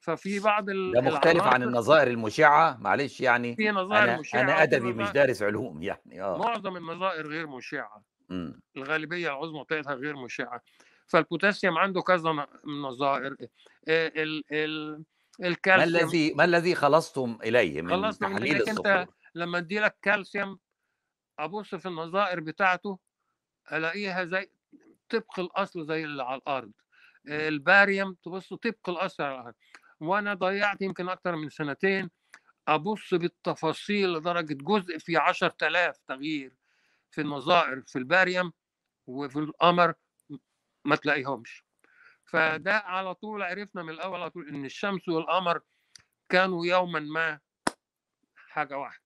ففي 0.00 0.40
بعض 0.40 0.70
ال 0.70 0.94
ده 0.94 1.00
مختلف 1.00 1.46
عن 1.46 1.62
النظائر 1.62 2.08
المُشعّة؟ 2.08 2.76
معلش 2.80 3.20
يعني 3.20 3.58
في 3.58 3.70
نظائر 3.70 4.10
أنا 4.10 4.20
مُشعّة 4.20 4.40
أنا 4.40 4.62
وفي 4.62 4.62
أدبي 4.62 4.92
مش 4.92 5.12
دارس 5.12 5.42
علوم 5.42 5.82
يعني. 5.82 6.22
آه. 6.22 6.44
معظم 6.44 6.76
النظائر 6.76 7.26
غير 7.28 7.46
مُشعّة، 7.46 8.04
إمم. 8.30 8.60
الغالبية 8.78 9.28
العظمى 9.28 9.64
بتاعتها 9.64 9.94
غير 9.94 10.16
مُشعّة، 10.16 10.62
فالبوتاسيوم 11.06 11.78
عنده 11.78 12.00
كذا 12.02 12.32
ن 12.32 12.46
نظائر 12.82 13.36
آآ 13.88 14.08
ال 14.08 14.44
ال 14.52 15.04
ما 15.38 15.46
الكالسيوم 15.48 16.04
الذي 16.04 16.34
ما 16.34 16.44
الذي 16.44 16.74
خلصتم 16.74 17.38
إليه 17.44 17.82
من 17.82 17.92
من 18.20 18.46
أنت 18.68 18.68
الصخور؟ 18.68 19.06
لمّا 19.34 19.58
أدّي 19.58 19.80
لك 19.80 19.98
كالسيوم 20.02 20.58
أبُص 21.38 21.74
في 21.74 21.86
النظائر 21.88 22.40
بتاعته 22.40 22.98
ألاقيها 23.72 24.24
زي 24.24 24.50
طبق 25.10 25.40
الأصل 25.40 25.86
زي 25.86 26.04
اللي 26.04 26.22
على. 26.22 26.72
آآ 27.28 27.48
الباريوم 27.48 28.14
تبُص 28.24 28.54
طبق 28.54 28.88
الأصل 28.88 29.22
على 29.22 29.34
الأرض، 29.40 29.54
وأنا 30.00 30.34
ضيّعت 30.34 30.82
يمكن 30.82 31.08
أكتر 31.08 31.36
من 31.36 31.48
سنتين 31.50 32.10
أبُص 32.68 33.14
بالتفاصيل 33.14 34.12
لدرجة 34.12 34.54
جزء 34.54 34.98
في 34.98 35.16
10000 35.16 35.98
تغيير 36.08 36.52
في 37.10 37.20
النظائر 37.20 37.82
في 37.86 37.98
الباريوم 37.98 38.52
وفي 39.06 39.38
القمر 39.38 39.94
ما 40.84 40.96
تلاقيهمش، 40.96 41.64
فده 42.24 42.74
على 42.74 43.14
طول 43.14 43.42
عرفنا 43.42 43.82
من 43.82 43.90
الأول 43.90 44.20
على 44.20 44.30
طول 44.30 44.48
إن 44.48 44.64
الشمس 44.64 45.08
والقمر 45.08 45.60
كانوا 46.28 46.66
يومًا 46.66 47.00
ما 47.00 47.40
حاجة 48.34 48.78
واحدة. 48.78 49.04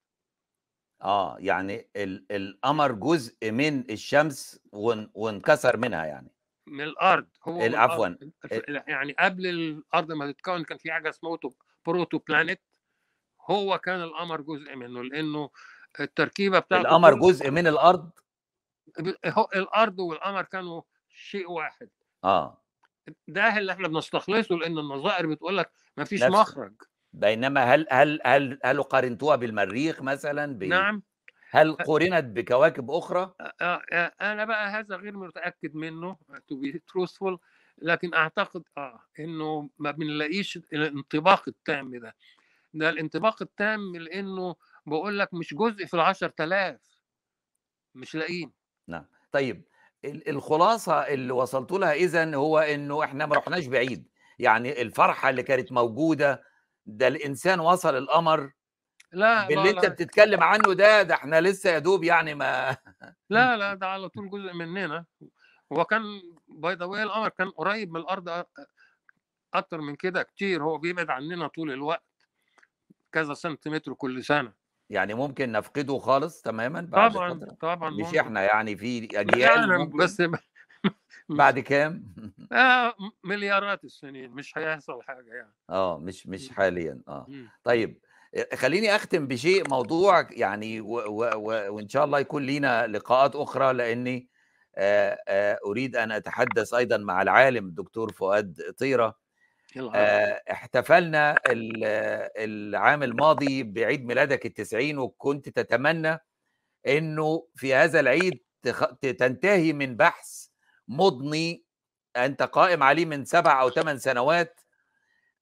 آه، 1.02 1.36
يعني 1.40 1.88
ال 1.96 2.32
القمر 2.32 2.92
جزء 2.92 3.50
من 3.50 3.90
الشمس 3.90 4.60
وان 4.72 5.10
وانكسر 5.14 5.76
منها 5.76 6.04
يعني. 6.04 6.30
من 6.66 6.84
الأرض، 6.84 7.26
هو 7.44 7.62
عفوًا 7.62 8.18
يعني 8.88 9.12
قبل 9.12 9.46
الأرض 9.46 10.12
ما 10.12 10.32
تتكوّن 10.32 10.64
كان 10.64 10.78
في 10.78 10.92
حاجة 10.92 11.08
اسمها 11.08 11.36
تو 11.36 11.50
protoplanet 11.88 12.58
هو 13.50 13.78
كان 13.78 14.02
القمر 14.02 14.40
جزء 14.40 14.76
منه، 14.76 15.02
لإنه 15.02 15.50
التركيبة 16.00 16.58
بتاعته 16.58 16.82
القمر 16.82 17.14
جزء 17.14 17.50
من 17.50 17.66
هو 19.26 19.48
الأرض 19.54 19.98
والقمر 19.98 20.42
كانوا 20.42 20.82
شيء 21.18 21.50
واحد. 21.50 21.88
آه. 22.24 22.62
ده 23.28 23.59
اللي 23.59 23.72
إحنا 23.72 23.88
بنستخلصه 23.88 24.54
لإن 24.57 24.78
النظائر 24.78 25.26
بتقول 25.26 25.57
لك 25.57 25.70
ما 25.96 26.04
فيش. 26.04 26.22
مخرج. 26.22 26.74
بينما 27.12 27.74
هل 27.74 27.87
هل 27.90 28.20
هل 28.26 28.59
هل 28.64 28.83
قارنتوها 28.83 29.37
بالمريخ 29.37 30.02
مثلًا 30.02 30.59
ب 30.59 30.64
نعم. 30.64 31.02
هل 31.50 31.70
أ 31.70 31.83
قُورنت 31.85 32.24
بكواكب 32.24 32.90
أ 33.40 34.33
أنا 34.33 34.44
بقى 34.44 34.68
هذا 34.70 34.96
غير 34.96 35.16
متأكد 35.16 35.74
منه 35.74 36.16
to 36.33 36.54
be 36.54 36.72
truthful 36.76 37.37
لكن 37.83 38.14
أعتقد 38.14 38.62
آه، 38.78 39.00
إنه 39.18 39.70
ما 39.78 39.90
بنلاقيش 39.90 40.57
الانطباق 40.57 41.48
التام 41.48 41.98
ده، 41.98 42.16
ده 42.74 42.88
الانطباق 42.90 43.42
التام 43.42 43.96
لإنه 43.96 44.57
باقول 44.87 45.18
لك 45.18 45.35
مش 45.35 45.54
جزء 45.54 45.87
في 45.87 45.96
ال10000 45.96 46.98
مش 47.94 48.14
لاقيين. 48.14 48.52
نعم، 48.88 49.07
طيب 49.33 49.67
ال 50.04 50.28
الخلاصة 50.28 50.92
اللي 50.94 51.32
وصلتوا 51.32 51.78
لها 51.78 51.92
إذًا 51.92 52.34
هو 52.37 52.58
إنه 52.58 53.04
إحنا 53.04 53.26
ما 53.26 53.34
رُحناش 53.37 53.66
بعيد، 53.66 54.08
يعني 54.38 54.82
الفرحة 54.82 55.30
اللي 55.30 55.42
كانت 55.42 55.72
موجودة 55.72 56.42
ده 56.87 57.08
الإنسان 57.08 57.61
وصل 57.61 57.96
القمر 57.96 58.52
لا، 59.12 59.48
باللي 59.48 59.50
لا، 59.50 59.70
أنت 59.70 59.87
لا. 59.87 59.87
بتتكلم 59.87 60.42
عنه 60.42 60.72
ده، 60.74 61.02
ده 61.02 61.14
إحنا 61.14 61.40
لسه 61.40 61.70
يا 61.70 61.78
دوب 61.78 62.04
يعني 62.04 62.34
ما 62.34 62.76
لا، 63.30 63.56
لا، 63.56 63.74
ده 63.74 63.87
على 63.87 64.08
طول 64.08 64.30
جزء 64.30 64.52
مننا، 64.52 65.06
هو 65.72 65.84
كان 65.84 66.02
by 66.50 66.74
the 66.76 66.88
way 66.88 66.98
القمر 67.00 67.28
كان 67.28 67.50
قريب 67.50 67.90
من 67.92 68.00
الأرض 68.00 68.28
أ 68.28 68.44
أكتر 69.54 69.80
من 69.80 69.96
كده 69.96 70.22
كتير، 70.22 70.64
هو 70.64 70.78
بيبعد 70.78 71.11
عننا 71.11 71.48
طول 71.48 71.72
الوقت، 71.72 72.04
كذا 73.12 73.34
سنتيمتر 73.34 73.94
كل 73.94 74.24
سنة. 74.24 74.54
يعني 74.90 75.14
ممكن 75.14 75.53
نفقده 75.53 75.98
خالص 75.98 76.42
تمامًا 76.42 76.81
بعد 76.81 77.16
طبعًا، 77.16 77.29
فترة؟ 77.29 77.57
طبعًا 77.61 77.90
مش 77.90 78.14
ممكن. 78.14 78.14
إحنا 78.14 78.42
يعني 78.42 78.77
في 78.77 79.01
ممكن 79.68 79.96
بس 79.96 80.22
بعد 81.35 81.59
كام؟ 81.59 82.14
آه، 82.53 82.94
مليارات 83.24 83.85
السنين 83.85 84.31
مش 84.31 84.59
هيحصل 84.59 85.03
حاجة 85.03 85.35
يعني. 85.35 85.55
آه، 85.70 85.98
مش 85.98 86.27
مش 86.27 86.48
إمم. 86.48 86.53
حاليًا 86.53 87.03
آه. 87.09 87.29
إمم،. 87.29 87.53
طيب 87.64 88.01
خلّيني 88.55 88.96
أختم 88.96 89.27
بشيء 89.29 89.64
موضوع 89.64 90.29
يعني 90.33 90.81
و 90.81 90.87
و 90.98 91.24
و 91.37 91.74
وإن 91.74 91.88
شاء 91.88 92.05
الله 92.05 92.18
يكون 92.20 92.42
لينا 92.42 92.87
لقاءات 92.87 93.37
آآ 94.77 95.18
آآ 95.29 95.59
أريد 95.66 95.96
أن 95.96 96.12
أتحدث 96.12 96.74
أيضًا 96.74 96.96
مع 96.96 97.22
العالم 97.22 97.66
الدكتور 97.66 98.12
فؤاد 98.12 98.74
طيرة. 98.79 99.14
احتفلنا 100.50 101.37
ال 101.46 101.85
العام 102.37 103.02
الماضي 103.02 103.62
بعيد 103.62 104.04
ميلادك 104.07 104.46
ال90 104.62 104.98
وكنت 104.98 105.48
تتمنى 105.48 106.18
إنه 106.88 107.48
في 107.57 107.74
هذا 107.74 108.00
العيد 108.00 108.44
تنتهي 109.02 109.72
من 109.72 109.96
بحث 109.96 110.46
مُضني 110.88 111.64
أنت 112.16 112.42
قائم 112.42 112.83
عليه 112.83 113.07
من 113.07 113.24
7 113.24 113.62
أو 113.62 113.70
8 113.70 113.98
سنوات، 114.00 114.61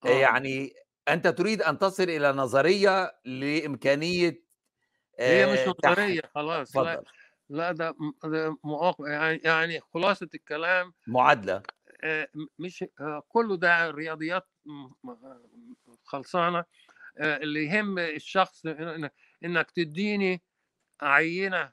آه. 0.06 0.08
يعني 0.08 0.74
أنت 1.08 1.28
تريد 1.28 1.62
أن 1.62 1.78
تصل 1.78 2.02
إلى 2.04 2.32
نظرية 2.32 3.12
لإمكانية 3.24 4.44
هي 5.20 5.46
مش 5.46 5.60
نظرية 5.86 6.22
خلاص، 6.34 6.76
لا،. 6.76 7.02
لا 7.50 7.72
ده 7.72 7.92
م 7.92 8.30
ده 8.30 8.58
مواق 8.64 8.96
يعني 9.08 9.40
يعني 9.44 9.80
خلاصة 9.94 10.28
الكلام 10.34 10.94
معادلة. 11.06 11.62
م 12.34 12.46
مش 12.58 12.84
آآ 13.00 13.22
كُلّه 13.28 13.56
ده 13.56 13.90
رياضيات 13.90 14.48
خلصانة، 16.04 16.64
آآ 17.18 17.36
اللي 17.38 17.66
يهم 17.66 17.98
الشخص 18.00 18.66
إنك 19.44 19.70
تدّيني 19.70 20.42
عينة 21.02 21.72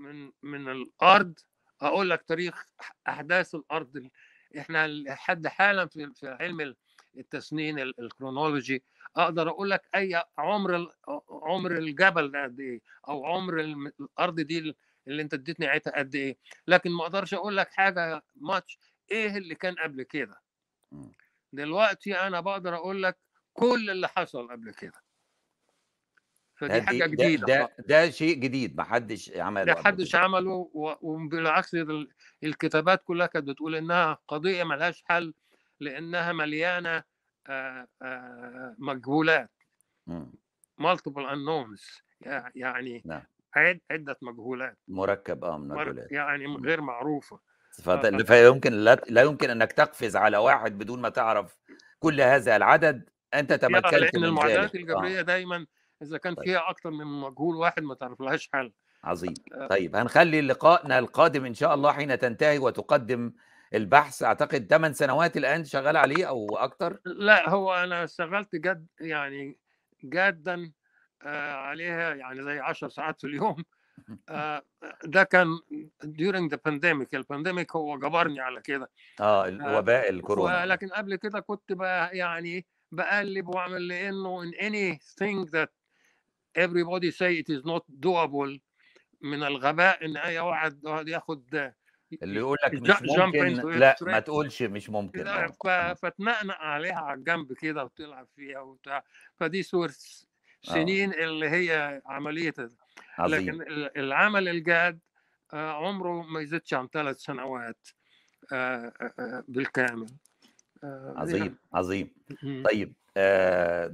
من 0.00 0.32
من 0.42 0.68
الأرض، 0.70 1.34
أقول 1.82 2.10
لك 2.10 2.22
تاريخ 2.22 2.66
أح 2.82 2.92
أحداث 3.08 3.56
الأرض 3.56 3.96
ال 3.96 4.10
إحنا 4.58 4.88
لحد 4.88 5.46
حالًا 5.48 5.86
في 5.86 6.12
في 6.14 6.28
علم 6.28 6.60
ال 6.60 6.76
التسنين 7.18 7.80
ال 7.80 7.94
الchronology 8.00 8.80
أقدر 9.16 9.50
أقول 9.50 9.70
لك 9.70 9.88
أي 9.96 10.22
عُمر 10.38 10.92
عُمر 11.30 11.78
الجبل 11.78 12.32
ده 12.32 12.44
قد 12.44 12.60
إيه، 12.60 12.80
أو 13.08 13.26
عُمر 13.26 13.60
الم 13.60 13.92
الأرض 14.00 14.40
دي 14.40 14.58
ال 14.58 14.76
اللي 15.08 15.22
أنت 15.22 15.34
ادّيتني 15.34 15.66
عينتها 15.68 15.98
قد 15.98 16.14
إيه، 16.14 16.38
لكن 16.68 16.90
ما 16.92 17.02
أقدرش 17.04 17.34
أقول 17.34 17.56
لك 17.56 17.70
حاجة 17.72 18.24
much 18.40 18.76
إيه 19.10 19.36
اللي 19.36 19.54
كان 19.54 19.74
قبل 19.74 20.02
كده. 20.02 20.40
دلوقتي 21.52 22.14
أنا 22.20 22.40
باقدر 22.40 22.74
أقول 22.74 23.02
لك 23.02 23.18
كل 23.52 23.90
اللي 23.90 24.08
حصل 24.08 24.50
قبل 24.50 24.72
كده. 24.72 25.02
فدي 26.56 26.72
هذه 26.72 26.82
حاجة 26.86 26.98
ده 26.98 27.06
جديدة 27.06 27.46
ده 27.46 27.58
خالص. 27.66 27.86
ده 27.88 28.10
شيء 28.10 28.34
جديد 28.36 28.76
ما 28.76 28.84
حدش 28.84 29.32
عمله 29.36 29.74
ما 29.74 29.82
حدش. 29.84 30.14
عمله 30.14 30.70
وبالعكس 31.02 31.74
ال 31.74 32.08
الكتابات 32.44 33.02
كلّها 33.04 33.26
كانت 33.26 33.48
بتقول 33.48 33.74
إنها 33.74 34.18
قضية 34.28 34.64
ما 34.64 34.74
لهاش 34.74 35.02
حل، 35.06 35.34
لإنها 35.80 36.32
مليانة 36.32 37.02
آآ 37.46 37.88
آآ 38.02 38.76
مجهولات. 38.78 39.50
unknowns 40.08 42.02
يع 42.26 42.50
يعني 42.54 43.02
نعم. 43.04 43.22
عد 43.54 43.80
عدة 43.90 44.16
مجهولات. 44.22 44.78
مركب 44.88 45.44
آه 45.44 45.58
من 45.58 45.68
مجهولات. 45.68 46.12
يعني. 46.12 46.46
غير 46.46 46.80
معروفة. 46.80 47.40
ف 47.82 47.90
فيمكن 48.32 48.72
لا 48.72 48.94
لا 49.08 49.22
يمكن 49.22 49.50
أنك 49.50 49.72
تقفز 49.72 50.16
على 50.16 50.36
واحد 50.36 50.78
بدون 50.78 51.00
ما 51.00 51.08
تعرف 51.08 51.58
كل 51.98 52.20
هذا 52.20 52.56
العدد، 52.56 53.08
يا 53.34 53.40
تمكنت 53.40 54.16
من 54.16 54.24
المعادلات. 54.24 54.74
آه. 54.74 54.78
الجبرية 54.78 55.20
دايمًا 55.20 55.66
إذا 56.02 56.18
كان 56.18 56.34
طيب. 56.34 56.44
فيها 56.44 56.70
أكتر 56.70 56.90
من 56.90 57.06
مجهول 57.06 57.56
واحد 57.56 57.82
ما 57.82 57.94
تعرفلهاش 57.94 58.50
حل. 58.52 58.72
عظيم. 59.04 59.34
آآ 59.54 59.66
طيب 59.66 59.96
هنخلّي 59.96 60.40
لقائنا 60.40 60.98
القادم 60.98 61.44
إن 61.44 61.54
شاء 61.54 61.74
الله 61.74 61.92
حين 61.92 62.18
تنتهي 62.18 62.58
وتقدم 62.58 63.32
البحث 63.74 64.22
أعتقد 64.22 64.66
8 64.70 64.94
سنوات 64.94 65.36
الآن 65.36 65.64
شغال 65.64 65.96
عليه 65.96 66.28
أو 66.28 66.56
أكتر 66.56 67.00
لا 67.04 67.50
هو 67.50 67.74
أنا 67.74 68.04
اشتغلت 68.04 68.56
جد 68.56 68.86
يعني 69.00 69.58
جدا 70.04 70.72
آه، 71.22 71.52
عليها 71.52 72.14
يعني 72.14 72.42
زي 72.42 72.58
10 72.58 72.88
ساعات 72.88 73.20
في 73.20 73.26
اليوم 73.26 73.56
آه، 73.58 73.77
ده 75.04 75.22
كان 75.22 75.58
during 76.04 76.48
the 76.50 76.58
pandemic. 76.68 77.06
البانديميك 77.14 77.76
هو 77.76 77.98
جبرني 77.98 78.40
على 78.40 78.60
كده. 78.60 78.90
آه 79.20 79.44
آه، 79.44 79.48
الوباء 79.48 80.08
الكورونا. 80.10 80.62
ولكن 80.62 80.88
قبل 80.88 81.16
كده 81.16 81.40
كنت 81.40 81.72
بقى 81.72 82.16
يعني 82.16 82.66
بقلب 82.92 83.48
وأعمل 83.48 83.88
لأنه 83.88 84.50
in 84.50 84.54
anything 84.54 85.50
that 85.50 85.68
everybody 86.58 87.10
say 87.10 87.42
it 87.42 87.48
is 87.56 87.64
not 87.64 87.82
doable 88.06 88.58
من 89.20 89.42
الغباء 89.42 90.04
إن 90.04 90.16
أي 90.16 90.38
واحد 90.38 90.80
ياخد 91.06 91.72
اللي 92.22 92.38
يقول 92.40 92.56
لك 92.64 92.74
مش 92.74 93.18
ممكن 93.18 93.78
لا 93.78 93.96
ما. 94.02 94.20
تقولش 94.20 94.62
مش 94.62 94.90
ممكن. 94.90 95.24
فتنقنق 95.96 96.56
عليها 96.58 97.00
على 97.00 97.18
الجنب 97.18 97.52
كده 97.52 97.84
وتلعب 97.84 98.26
فيها 98.36 98.60
وبتاع. 98.60 99.04
فدي 99.36 99.62
صور 99.62 99.90
سنين 100.62 101.12
اللي 101.14 101.48
هي 101.48 102.02
عملية 102.06 102.54
عظيم. 103.18 103.38
لكن 103.38 103.62
ال- 103.72 103.98
العمل 103.98 104.48
الجاد 104.48 104.98
آه، 105.54 105.72
عمره 105.72 106.22
ما 106.22 106.40
يزيدش 106.40 106.74
عن 106.74 106.88
ثلاث 106.88 107.16
سنوات 107.16 107.88
آه، 108.52 108.92
آه، 109.18 109.44
بالكامل. 109.48 110.06
عظيم 111.16 111.58
عظيم. 111.74 112.10
طيب 112.64 112.94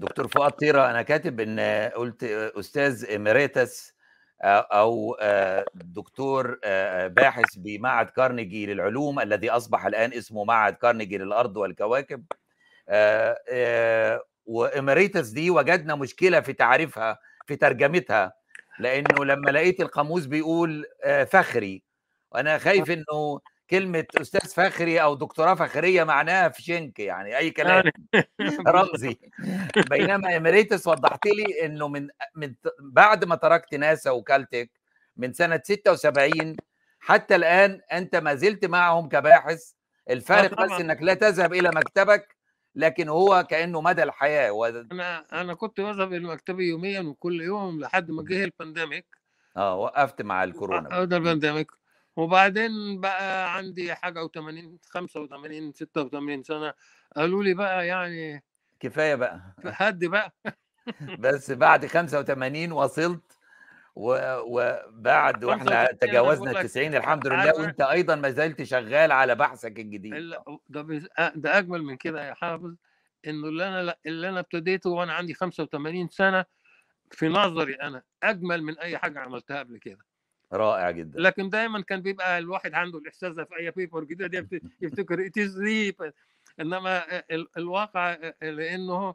دكتور 0.00 0.28
فؤاد 0.28 0.50
طيرة 0.52 0.90
أنا 0.90 1.02
كاتب 1.02 1.40
إن 1.40 1.60
قلت 1.96 2.24
آه، 4.42 4.60
أو 4.72 5.16
آه، 5.20 5.64
دكتور 5.74 6.58
باحث 7.08 7.44
بمعهد 7.56 8.10
كارنيجي 8.10 8.66
للعلوم 8.66 9.20
الذي 9.20 9.50
أصبح 9.50 9.86
الآن 9.86 10.12
اسمه 10.12 10.44
معهد 10.44 10.74
كارنيجي 10.74 11.18
للأرض 11.18 11.56
والكواكب. 11.56 12.24
وإميريتس 14.46 15.28
دي 15.28 15.50
وجدنا 15.50 15.94
مشكلة 15.94 16.40
في 16.40 16.52
تعريفها 16.52 17.18
في 17.46 17.56
ترجمتها. 17.56 18.32
لأنه 18.78 19.24
لما 19.24 19.50
لقيت 19.50 19.80
القاموس 19.80 20.26
بيقول 20.26 20.84
آه، 21.04 21.24
فخري. 21.24 21.82
وأنا 22.32 22.58
خايف 22.58 22.90
إنه 22.90 23.40
كلمة 23.70 24.04
أستاذ 24.20 24.40
فخري 24.54 25.02
أو 25.02 25.14
دكتوراه 25.14 25.54
فخرية 25.54 26.04
معناها 26.04 26.48
في 26.48 26.62
شنك 26.62 26.98
يعني 27.00 27.36
أي 27.38 27.50
كلام. 27.50 27.90
يعني 28.14 28.26
رمزي. 28.68 29.18
بينما 29.90 30.36
emeritus 30.36 30.86
وضحت 30.86 31.26
لي 31.26 31.66
إنه 31.66 31.88
من 31.88 32.08
من 32.34 32.54
بعد 32.80 33.24
ما 33.24 33.34
تركت 33.36 33.74
ناسا 33.74 34.10
وكالتك 34.10 34.70
من 35.16 35.32
سنة 35.32 35.60
76 35.64 36.56
حتى 37.00 37.34
الآن 37.36 37.80
أنت 37.92 38.16
ما 38.16 38.34
زلت 38.34 38.64
معهم 38.64 39.08
كباحث. 39.08 39.72
الفارق 40.10 40.62
بس. 40.64 40.70
إنك 40.80 41.02
لا 41.02 41.14
تذهب 41.14 41.52
إلى 41.54 41.70
مكتبك 41.74 42.33
لكن 42.76 43.08
هو 43.08 43.46
كأنه 43.50 43.80
مدى 43.80 44.02
الحياة 44.02 44.52
و... 44.52 44.66
أنا 44.66 45.24
أنا 45.40 45.54
كنت 45.54 45.80
بذهب 45.80 46.12
إلى 46.12 46.28
مكتبي 46.28 46.68
يوميا 46.68 47.00
وكل 47.00 47.40
يوم 47.40 47.80
لحد 47.80 48.10
ما 48.10 48.22
جه 48.22 48.44
ال 48.44 48.51
pandemic 48.51 49.06
آه 49.56 49.76
وقفت 49.76 50.22
مع 50.22 50.44
الكورونا 50.44 51.00
آه 51.00 51.04
ده 51.04 51.16
ال 51.16 51.22
pandemic 51.22 51.70
وبعدين 52.16 53.00
بقى 53.00 53.56
عندي 53.56 53.94
حاجة 53.94 54.26
و80 54.26 54.88
85 54.90 55.72
86 55.72 56.42
سنة. 56.42 56.74
قالوا 57.16 57.42
لي 57.44 57.54
بقى 57.54 57.86
يعني 57.86 58.44
كفاية 58.80 59.14
بقى. 59.14 59.54
هدي 59.64 60.08
بقى. 60.08 60.34
بس 61.18 61.50
بعد 61.50 61.86
85 61.86 62.72
وصلت 62.72 63.33
وبعد 63.96 65.44
وإحنا 65.44 65.64
85 65.64 65.76
أنا 65.78 65.86
تجاوزنا 65.92 66.50
ال 66.60 66.64
90 66.68 66.94
الحمد 66.94 67.26
لله 67.26 67.54
وأنت 67.60 67.80
أيضا 67.80 68.14
ما 68.14 68.30
زلت 68.30 68.62
شغال 68.62 69.12
على 69.12 69.34
بحثك 69.34 69.78
الجديد. 69.78 70.14
ال- 70.14 70.38
ده 70.68 70.82
ده 71.34 71.58
أجمل 71.58 71.82
من 71.82 71.96
كده 71.96 72.28
يا 72.28 72.34
حافظ 72.34 72.74
إنه 73.26 73.48
اللي 73.48 73.68
أنا 73.68 73.94
اللي 74.06 74.28
أنا 74.28 74.40
ابتديته 74.40 74.90
وأنا 74.90 75.12
عندي 75.12 75.34
85 75.34 76.08
سنة 76.08 76.44
في 77.10 77.28
نظري 77.28 77.74
أنا 77.74 78.02
أجمل 78.22 78.62
من 78.62 78.78
أي 78.78 78.98
حاجة 78.98 79.20
عملتها 79.20 79.58
قبل 79.58 79.78
كده. 79.78 79.98
رائع 80.52 80.90
جدا. 80.90 81.20
لكن 81.20 81.50
دايما 81.50 81.80
كان 81.82 82.02
بيبقى 82.02 82.38
الواحد 82.38 82.74
عنده 82.74 82.98
الإحساس 82.98 83.34
ده 83.34 83.44
في 83.44 83.56
أي 83.56 83.70
paper 83.70 84.04
جديد 84.04 84.34
يفت- 84.34 84.62
يفتكر 84.82 85.26
it 85.26 85.38
is 85.38 85.60
إنما 86.60 87.18
ال- 87.30 87.48
الواقع 87.56 88.16
لأنه 88.42 89.14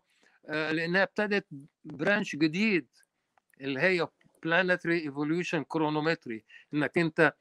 لأنها 0.50 1.04
ابتدت 1.04 1.46
branch 1.86 2.36
جديد 2.36 2.88
اللي 3.62 3.80
هي 3.80 4.08
planetary 4.44 5.00
evolution 5.00 5.64
chronometry 5.64 6.44
إنك 6.74 6.98
أنت 6.98 7.34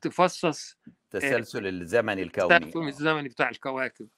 تفصص 0.00 0.76
التسلسل 0.88 1.66
الزمني 1.66 2.22
الكوني. 2.22 2.56
التسلسل 2.56 2.88
الزمني 2.88 3.28
بتاع 3.28 3.48
الكواكب. 3.48 4.08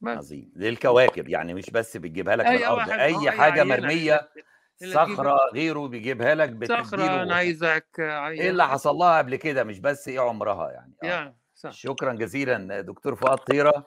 بس. 0.00 0.16
عظيم. 0.16 0.52
للكواكب 0.56 1.28
يعني 1.28 1.54
مش 1.54 1.70
بس 1.70 1.96
بتجيبها 1.96 2.36
لك 2.36 2.46
من 2.46 2.56
الأرض. 2.56 2.76
واحد 2.76 2.90
أي 2.90 3.30
حاجة 3.30 3.64
مرمية 3.64 4.30
صخرة 4.84 5.38
غيره 5.54 5.88
بيجيبها 5.88 6.34
لك 6.34 6.64
صخرة 6.64 6.96
بتديله 6.96 7.24
نيزك 7.24 7.86
إيه 7.98 8.50
اللي 8.50 8.68
حصل 8.68 8.94
لها 8.94 9.18
قبل 9.18 9.36
كده؟ 9.36 9.64
مش 9.64 9.80
بس 9.80 10.08
إيه 10.08 10.20
عمرها 10.20 10.70
يعني. 10.70 10.94
آه. 11.02 11.06
يا 11.06 11.34
صح. 11.54 11.70
شكرا 11.70 12.12
جزيلا 12.12 12.80
دكتور 12.80 13.16
فؤاد 13.16 13.38
طيرة. 13.38 13.70
آه، 13.70 13.76
آه، 13.76 13.86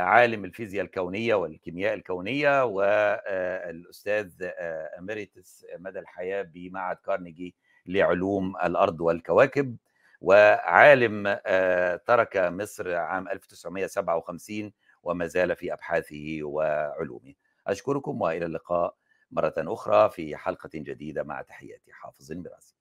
عالم 0.00 0.44
الفيزياء 0.44 0.84
الكونية 0.84 1.34
والكيمياء 1.34 1.94
الكونية 1.94 2.64
والاستاذ 2.64 4.30
أميريتس 4.98 5.66
مدى 5.78 5.98
الحياة 5.98 6.42
بمعهد 6.42 6.96
كارنيجي 6.96 7.54
لعلوم 7.86 8.56
الأرض 8.56 9.00
والكواكب 9.00 9.76
وعالم 10.20 11.38
آه، 11.46 11.96
ترك 11.96 12.36
مصر 12.36 12.94
عام 12.96 13.28
1957 13.28 14.72
وما 15.02 15.26
زال 15.26 15.56
في 15.56 15.72
أبحاثه 15.72 16.38
وعلومه. 16.42 17.34
أشكركم 17.66 18.20
وإلى 18.20 18.46
اللقاء 18.46 18.96
مرة 19.30 19.54
أخرى 19.58 20.10
في 20.10 20.36
حلقة 20.36 20.70
جديدة 20.74 21.22
مع 21.22 21.42
تحياتي 21.42 21.92
حافظ 21.92 22.32
المراسي 22.32 22.74